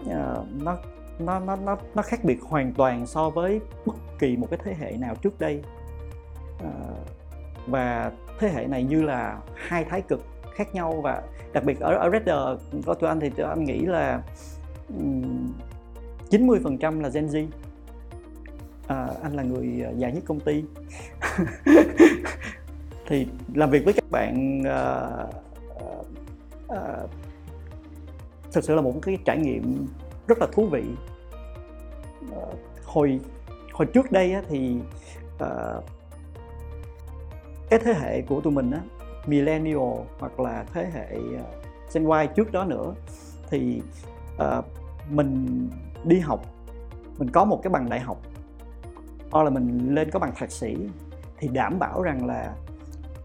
uh, 0.02 0.46
nó 0.62 0.76
nó 1.18 1.40
nó 1.40 1.56
nó 1.56 1.76
nó 1.94 2.02
khác 2.02 2.24
biệt 2.24 2.38
hoàn 2.42 2.72
toàn 2.72 3.06
so 3.06 3.30
với 3.30 3.60
bất 3.86 3.94
kỳ 4.18 4.36
một 4.36 4.46
cái 4.50 4.58
thế 4.64 4.74
hệ 4.80 4.96
nào 4.96 5.14
trước 5.14 5.38
đây. 5.38 5.62
Uh, 6.64 6.98
và 7.66 8.12
thế 8.38 8.48
hệ 8.48 8.66
này 8.66 8.84
như 8.84 9.02
là 9.02 9.38
hai 9.54 9.84
thái 9.84 10.02
cực 10.02 10.24
khác 10.54 10.74
nhau 10.74 11.00
và 11.02 11.22
đặc 11.52 11.64
biệt 11.64 11.80
ở 11.80 11.94
ở 11.94 12.10
Redder 12.10 12.38
có 12.86 12.94
tụi 12.94 13.08
anh 13.08 13.20
thì 13.20 13.30
tụi 13.30 13.46
anh 13.46 13.64
nghĩ 13.64 13.80
là 13.80 14.22
90% 16.30 17.00
là 17.00 17.08
Gen 17.08 17.26
Z. 17.26 17.46
À, 18.86 19.08
anh 19.22 19.36
là 19.36 19.42
người 19.42 19.86
già 19.96 20.10
nhất 20.10 20.22
công 20.26 20.40
ty. 20.40 20.64
Thì 23.06 23.26
làm 23.54 23.70
việc 23.70 23.84
với 23.84 23.94
các 23.94 24.04
bạn 24.10 24.62
uh, 24.62 25.34
uh, 26.68 27.10
thực 28.52 28.64
sự 28.64 28.74
là 28.74 28.82
một 28.82 28.94
cái 29.02 29.18
trải 29.24 29.38
nghiệm 29.38 29.86
rất 30.26 30.38
là 30.38 30.46
thú 30.52 30.66
vị. 30.66 30.84
Ờ, 32.34 32.52
hồi 32.84 33.20
hồi 33.72 33.86
trước 33.86 34.12
đây 34.12 34.32
á, 34.32 34.42
thì 34.48 34.76
uh, 35.34 35.84
cái 37.70 37.80
thế 37.84 37.94
hệ 37.94 38.22
của 38.22 38.40
tụi 38.40 38.52
mình 38.52 38.70
á 38.70 38.80
millennial 39.26 39.98
hoặc 40.18 40.40
là 40.40 40.64
thế 40.72 40.90
hệ 40.94 41.08
ờ, 41.38 41.44
Gen 41.94 42.04
Y 42.20 42.26
trước 42.36 42.52
đó 42.52 42.64
nữa 42.64 42.94
thì 43.50 43.82
uh, 44.34 44.64
mình 45.10 45.68
đi 46.04 46.18
học 46.18 46.46
mình 47.20 47.30
có 47.30 47.44
một 47.44 47.60
cái 47.62 47.70
bằng 47.70 47.88
đại 47.88 48.00
học. 48.00 48.18
Hoặc 49.30 49.42
là 49.42 49.50
mình 49.50 49.94
lên 49.94 50.10
có 50.10 50.18
bằng 50.18 50.32
thạc 50.36 50.50
sĩ 50.50 50.76
thì 51.38 51.48
đảm 51.48 51.78
bảo 51.78 52.02
rằng 52.02 52.26
là 52.26 52.54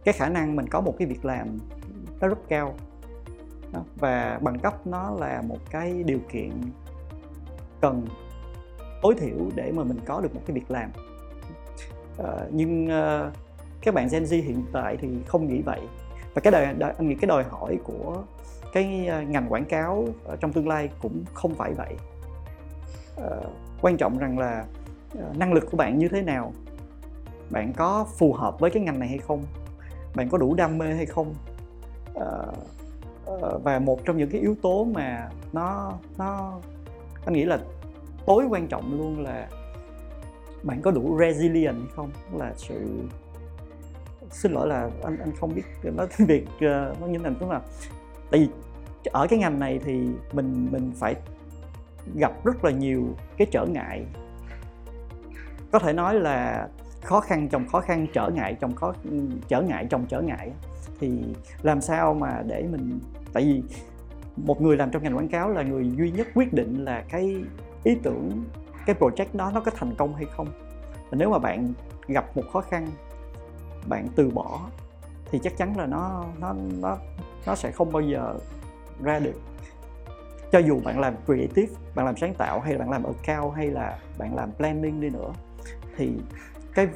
cái 0.03 0.13
khả 0.13 0.29
năng 0.29 0.55
mình 0.55 0.67
có 0.67 0.81
một 0.81 0.95
cái 0.99 1.07
việc 1.07 1.25
làm 1.25 1.47
nó 2.19 2.27
rất 2.27 2.37
cao 2.47 2.75
và 3.95 4.39
bằng 4.41 4.59
cấp 4.59 4.87
nó 4.87 5.11
là 5.19 5.41
một 5.47 5.59
cái 5.69 6.03
điều 6.03 6.19
kiện 6.31 6.51
cần 7.81 8.07
tối 9.01 9.15
thiểu 9.17 9.37
để 9.55 9.71
mà 9.71 9.83
mình 9.83 9.99
có 10.05 10.21
được 10.21 10.35
một 10.35 10.41
cái 10.45 10.55
việc 10.55 10.71
làm. 10.71 10.89
À, 12.17 12.33
nhưng 12.51 12.89
ờ, 12.89 13.23
à, 13.23 13.31
các 13.81 13.93
bạn 13.93 14.07
Gen 14.11 14.23
Z 14.23 14.43
hiện 14.43 14.63
tại 14.73 14.97
thì 15.01 15.09
không 15.27 15.47
nghĩ 15.47 15.61
vậy. 15.61 15.81
Và 16.33 16.41
cái 16.41 16.51
đòi, 16.51 16.73
đòi 16.73 16.93
anh 16.97 17.07
nghĩ 17.07 17.15
cái 17.15 17.27
đòi 17.27 17.43
hỏi 17.43 17.79
của 17.83 18.23
cái 18.73 19.07
ờ, 19.07 19.21
ngành 19.21 19.49
quảng 19.49 19.65
cáo 19.65 20.07
trong 20.39 20.53
tương 20.53 20.67
lai 20.67 20.89
cũng 21.01 21.23
không 21.33 21.55
phải 21.55 21.73
vậy. 21.73 21.95
À, 23.17 23.29
quan 23.81 23.97
trọng 23.97 24.17
rằng 24.17 24.39
là 24.39 24.65
năng 25.35 25.53
lực 25.53 25.63
của 25.71 25.77
bạn 25.77 25.97
như 25.97 26.07
thế 26.07 26.21
nào? 26.21 26.53
Bạn 27.49 27.73
có 27.73 28.07
phù 28.17 28.33
hợp 28.33 28.59
với 28.59 28.71
cái 28.71 28.83
ngành 28.83 28.99
này 28.99 29.09
hay 29.09 29.17
không? 29.17 29.43
Bạn 30.15 30.29
có 30.29 30.37
đủ 30.37 30.53
đam 30.53 30.77
mê 30.77 30.93
hay 30.93 31.05
không? 31.05 31.33
À, 32.15 32.27
Ờ, 33.25 33.59
và 33.63 33.79
một 33.79 34.05
trong 34.05 34.17
những 34.17 34.29
cái 34.29 34.41
yếu 34.41 34.55
tố 34.61 34.83
mà 34.83 35.29
nó 35.53 35.93
nó, 36.17 36.59
anh 37.25 37.33
nghĩ 37.33 37.45
là 37.45 37.59
tối 38.25 38.45
quan 38.49 38.67
trọng 38.67 38.97
luôn 38.97 39.23
là 39.23 39.47
bạn 40.63 40.81
có 40.81 40.91
đủ 40.91 41.19
resilient 41.19 41.75
hay 41.75 41.87
không? 41.95 42.09
Là 42.33 42.53
sự, 42.55 42.99
xin 44.29 44.51
lỗi 44.51 44.67
là 44.67 44.89
anh 45.03 45.17
anh 45.17 45.31
không 45.39 45.55
biết 45.55 45.63
nói 45.83 46.07
tiếng 46.17 46.27
việt 46.27 46.45
ờ, 46.61 46.95
nó 47.01 47.07
như 47.07 47.17
thế 47.17 47.23
nào. 47.23 47.33
Tức 47.39 47.49
là 47.49 47.61
tại 48.31 48.39
vì 48.39 48.49
ở 49.11 49.27
cái 49.29 49.39
ngành 49.39 49.59
này 49.59 49.79
thì 49.85 50.09
mình 50.33 50.67
mình 50.71 50.91
phải 50.95 51.15
gặp 52.15 52.45
rất 52.45 52.65
là 52.65 52.71
nhiều 52.71 53.03
cái 53.37 53.47
trở 53.51 53.65
ngại. 53.65 54.05
Có 55.71 55.79
thể 55.79 55.93
nói 55.93 56.13
là 56.13 56.67
khó 57.03 57.19
khăn 57.19 57.49
trong 57.49 57.67
khó 57.67 57.79
khăn, 57.79 58.07
trở 58.13 58.29
ngại 58.29 58.57
trong 58.59 58.75
khó 58.75 58.93
ừ, 59.03 59.19
trở 59.47 59.61
ngại 59.61 59.87
trong 59.89 60.05
trở 60.09 60.21
ngại 60.21 60.51
thì 60.99 61.23
làm 61.61 61.81
sao 61.81 62.13
mà 62.13 62.43
để 62.47 62.67
mình, 62.71 62.99
tại 63.33 63.43
vì 63.43 63.63
một 64.37 64.61
người 64.61 64.77
làm 64.77 64.91
trong 64.91 65.03
ngành 65.03 65.17
quảng 65.17 65.29
cáo 65.29 65.49
là 65.49 65.63
người 65.63 65.91
duy 65.97 66.11
nhất 66.11 66.27
quyết 66.33 66.53
định 66.53 66.85
là 66.85 67.03
cái 67.09 67.35
ý 67.83 67.95
tưởng, 68.03 68.43
cái 68.85 68.95
project 68.99 69.25
đó 69.33 69.51
nó 69.53 69.61
có 69.61 69.71
thành 69.75 69.95
công 69.97 70.15
hay 70.15 70.25
không. 70.25 70.47
Và 71.09 71.17
nếu 71.17 71.29
mà 71.29 71.39
bạn 71.39 71.73
gặp 72.07 72.37
một 72.37 72.43
khó 72.53 72.61
khăn, 72.61 72.87
bạn 73.89 74.07
từ 74.15 74.29
bỏ, 74.29 74.61
thì 75.31 75.39
chắc 75.43 75.57
chắn 75.57 75.77
là 75.77 75.85
nó 75.85 76.25
nó 76.39 76.55
nó 76.81 76.97
nó 77.45 77.55
sẽ 77.55 77.71
không 77.71 77.91
bao 77.91 78.01
giờ 78.01 78.35
ra 79.03 79.19
được. 79.19 79.41
Cho 80.51 80.59
dù 80.59 80.79
bạn 80.83 80.99
làm 80.99 81.13
creative, 81.25 81.73
bạn 81.95 82.05
làm 82.05 82.17
sáng 82.17 82.33
tạo, 82.33 82.59
hay 82.59 82.73
là 82.73 82.79
bạn 82.79 82.89
làm 82.89 83.03
account, 83.03 83.55
hay 83.55 83.67
là 83.67 83.99
bạn 84.17 84.35
làm 84.35 84.51
planning 84.51 85.01
đi 85.01 85.09
nữa, 85.09 85.33
thì 85.97 86.11
cái 86.73 86.87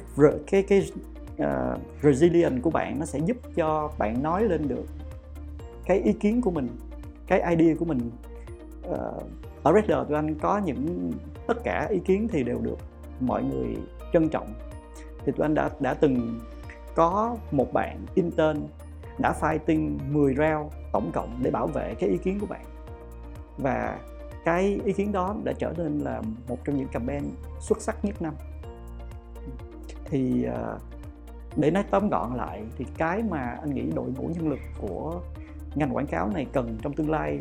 cái 0.46 0.62
cái 0.62 0.92
Ờ, 1.40 1.76
uh, 1.76 2.02
resilient 2.02 2.62
của 2.62 2.70
bạn 2.70 2.98
nó 2.98 3.06
sẽ 3.06 3.18
giúp 3.18 3.36
cho 3.56 3.92
bạn 3.98 4.22
nói 4.22 4.44
lên 4.44 4.68
được 4.68 4.84
cái 5.86 5.98
ý 5.98 6.12
kiến 6.12 6.40
của 6.40 6.50
mình 6.50 6.68
cái 7.26 7.56
idea 7.56 7.74
của 7.78 7.84
mình. 7.84 8.10
Uh, 8.90 9.22
ở 9.62 9.72
Redder 9.74 9.98
tụi 10.08 10.16
anh 10.16 10.34
có 10.34 10.58
những 10.58 11.12
tất 11.46 11.64
cả 11.64 11.86
ý 11.90 11.98
kiến 12.04 12.28
thì 12.32 12.42
đều 12.42 12.58
được 12.58 12.78
mọi 13.20 13.42
người 13.44 13.76
trân 14.12 14.28
trọng. 14.28 14.54
Thì 15.24 15.32
tụi 15.32 15.44
anh 15.44 15.54
đã 15.54 15.70
đã 15.80 15.94
từng 15.94 16.40
có 16.94 17.36
một 17.50 17.72
bạn 17.72 18.06
intern 18.14 18.58
đã 19.18 19.34
fighting 19.40 19.98
10 20.08 20.34
round 20.34 20.72
tổng 20.92 21.10
cộng 21.12 21.38
để 21.42 21.50
bảo 21.50 21.66
vệ 21.66 21.94
cái 21.94 22.10
ý 22.10 22.18
kiến 22.18 22.40
của 22.40 22.46
bạn. 22.46 22.64
Và 23.58 23.98
cái 24.44 24.80
ý 24.84 24.92
kiến 24.92 25.12
đó 25.12 25.36
đã 25.44 25.52
trở 25.58 25.74
nên 25.76 25.98
là 25.98 26.22
một 26.48 26.58
trong 26.64 26.76
những 26.76 26.88
campaign 26.88 27.24
xuất 27.60 27.80
sắc 27.80 28.04
nhất 28.04 28.22
năm. 28.22 28.34
Thì 30.04 30.46
uh, 30.48 30.80
để 31.56 31.70
nói 31.70 31.84
tóm 31.90 32.08
gọn 32.08 32.34
lại 32.34 32.64
thì 32.76 32.86
cái 32.98 33.22
mà 33.22 33.56
anh 33.60 33.74
nghĩ 33.74 33.90
đội 33.94 34.10
ngũ 34.10 34.28
nhân 34.28 34.48
lực 34.48 34.58
của 34.80 35.20
ngành 35.74 35.96
quảng 35.96 36.06
cáo 36.06 36.28
này 36.28 36.46
cần 36.52 36.78
trong 36.82 36.92
tương 36.92 37.10
lai 37.10 37.40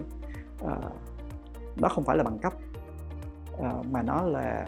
ờ, 0.61 0.77
uh, 0.85 1.81
đó 1.81 1.89
không 1.89 2.03
phải 2.03 2.17
là 2.17 2.23
bằng 2.23 2.39
cấp 2.39 2.53
uh, 3.53 3.85
mà 3.91 4.01
nó 4.01 4.21
là 4.21 4.67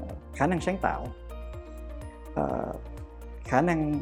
ờ, 0.00 0.06
khả 0.34 0.46
năng 0.46 0.60
sáng 0.60 0.78
tạo. 0.82 1.06
Uh, 2.40 2.76
khả 3.44 3.60
năng 3.60 4.00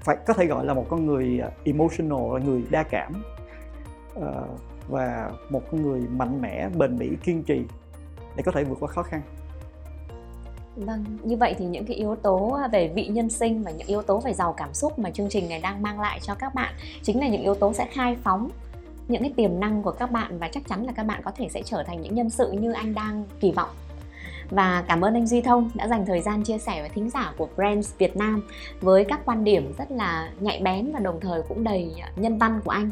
phải 0.00 0.16
có 0.26 0.34
thể 0.34 0.46
gọi 0.46 0.64
là 0.64 0.74
một 0.74 0.86
con 0.88 1.06
người 1.06 1.40
emotional 1.64 2.34
là 2.34 2.40
người 2.44 2.64
đa 2.70 2.82
cảm 2.82 3.22
uh, 4.18 4.24
và 4.88 5.30
một 5.50 5.62
con 5.70 5.82
người 5.82 6.00
mạnh 6.00 6.42
mẽ 6.42 6.68
bền 6.68 6.98
bỉ 6.98 7.16
kiên 7.22 7.42
trì 7.42 7.66
để 8.36 8.42
có 8.42 8.52
thể 8.52 8.64
vượt 8.64 8.78
qua 8.80 8.88
khó 8.88 9.02
khăn. 9.02 9.20
Vâng, 10.76 11.04
như 11.22 11.36
vậy 11.36 11.54
thì 11.58 11.64
những 11.64 11.86
cái 11.86 11.96
yếu 11.96 12.16
tố 12.16 12.58
về 12.72 12.88
vị 12.88 13.06
nhân 13.06 13.30
sinh 13.30 13.62
và 13.62 13.70
những 13.70 13.86
yếu 13.86 14.02
tố 14.02 14.18
về 14.18 14.32
giàu 14.32 14.54
cảm 14.56 14.74
xúc 14.74 14.98
mà 14.98 15.10
chương 15.10 15.28
trình 15.28 15.48
này 15.48 15.60
đang 15.60 15.82
mang 15.82 16.00
lại 16.00 16.20
cho 16.22 16.34
các 16.34 16.54
bạn 16.54 16.74
chính 17.02 17.20
là 17.20 17.28
những 17.28 17.42
yếu 17.42 17.54
tố 17.54 17.72
sẽ 17.72 17.86
khai 17.90 18.16
phóng 18.22 18.50
những 19.08 19.22
cái 19.22 19.32
tiềm 19.36 19.60
năng 19.60 19.82
của 19.82 19.90
các 19.90 20.10
bạn 20.10 20.38
và 20.38 20.48
chắc 20.48 20.68
chắn 20.68 20.86
là 20.86 20.92
các 20.92 21.02
bạn 21.02 21.20
có 21.24 21.30
thể 21.36 21.48
sẽ 21.50 21.62
trở 21.62 21.82
thành 21.82 22.02
những 22.02 22.14
nhân 22.14 22.30
sự 22.30 22.52
như 22.52 22.72
anh 22.72 22.94
đang 22.94 23.24
kỳ 23.40 23.52
vọng. 23.52 23.70
Và 24.50 24.84
cảm 24.88 25.04
ơn 25.04 25.14
anh 25.14 25.26
Duy 25.26 25.42
Thông 25.42 25.70
đã 25.74 25.88
dành 25.88 26.06
thời 26.06 26.20
gian 26.20 26.42
chia 26.42 26.58
sẻ 26.58 26.80
với 26.80 26.88
thính 26.88 27.10
giả 27.10 27.32
của 27.36 27.48
Brands 27.56 27.92
Việt 27.98 28.16
Nam 28.16 28.42
với 28.80 29.04
các 29.04 29.20
quan 29.24 29.44
điểm 29.44 29.72
rất 29.78 29.90
là 29.90 30.30
nhạy 30.40 30.60
bén 30.60 30.92
và 30.92 31.00
đồng 31.00 31.20
thời 31.20 31.42
cũng 31.48 31.64
đầy 31.64 31.94
nhân 32.16 32.38
văn 32.38 32.60
của 32.64 32.70
anh. 32.70 32.90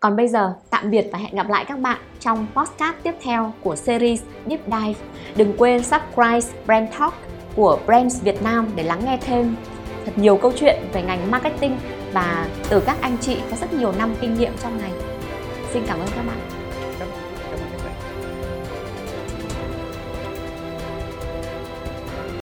Còn 0.00 0.16
bây 0.16 0.28
giờ, 0.28 0.54
tạm 0.70 0.90
biệt 0.90 1.08
và 1.12 1.18
hẹn 1.18 1.34
gặp 1.34 1.48
lại 1.50 1.64
các 1.68 1.78
bạn 1.78 1.98
trong 2.20 2.46
podcast 2.54 2.96
tiếp 3.02 3.14
theo 3.22 3.52
của 3.62 3.76
series 3.76 4.22
Deep 4.48 4.60
Dive. 4.66 5.00
Đừng 5.36 5.54
quên 5.58 5.84
subscribe 5.84 6.40
Brand 6.66 6.90
Talk 6.98 7.14
của 7.56 7.78
Brands 7.86 8.22
Việt 8.22 8.42
Nam 8.42 8.70
để 8.74 8.82
lắng 8.82 9.00
nghe 9.04 9.18
thêm 9.20 9.56
thật 10.04 10.12
nhiều 10.16 10.36
câu 10.36 10.52
chuyện 10.56 10.76
về 10.92 11.02
ngành 11.02 11.30
marketing 11.30 11.78
và 12.12 12.48
từ 12.68 12.80
các 12.80 12.96
anh 13.00 13.16
chị 13.20 13.36
có 13.50 13.56
rất 13.56 13.72
nhiều 13.72 13.92
năm 13.98 14.14
kinh 14.20 14.34
nghiệm 14.34 14.52
trong 14.62 14.78
ngành. 14.78 15.00
Xin 15.72 15.82
cảm 15.86 16.00
ơn 16.00 16.08
các 16.16 16.22
bạn. 16.26 16.59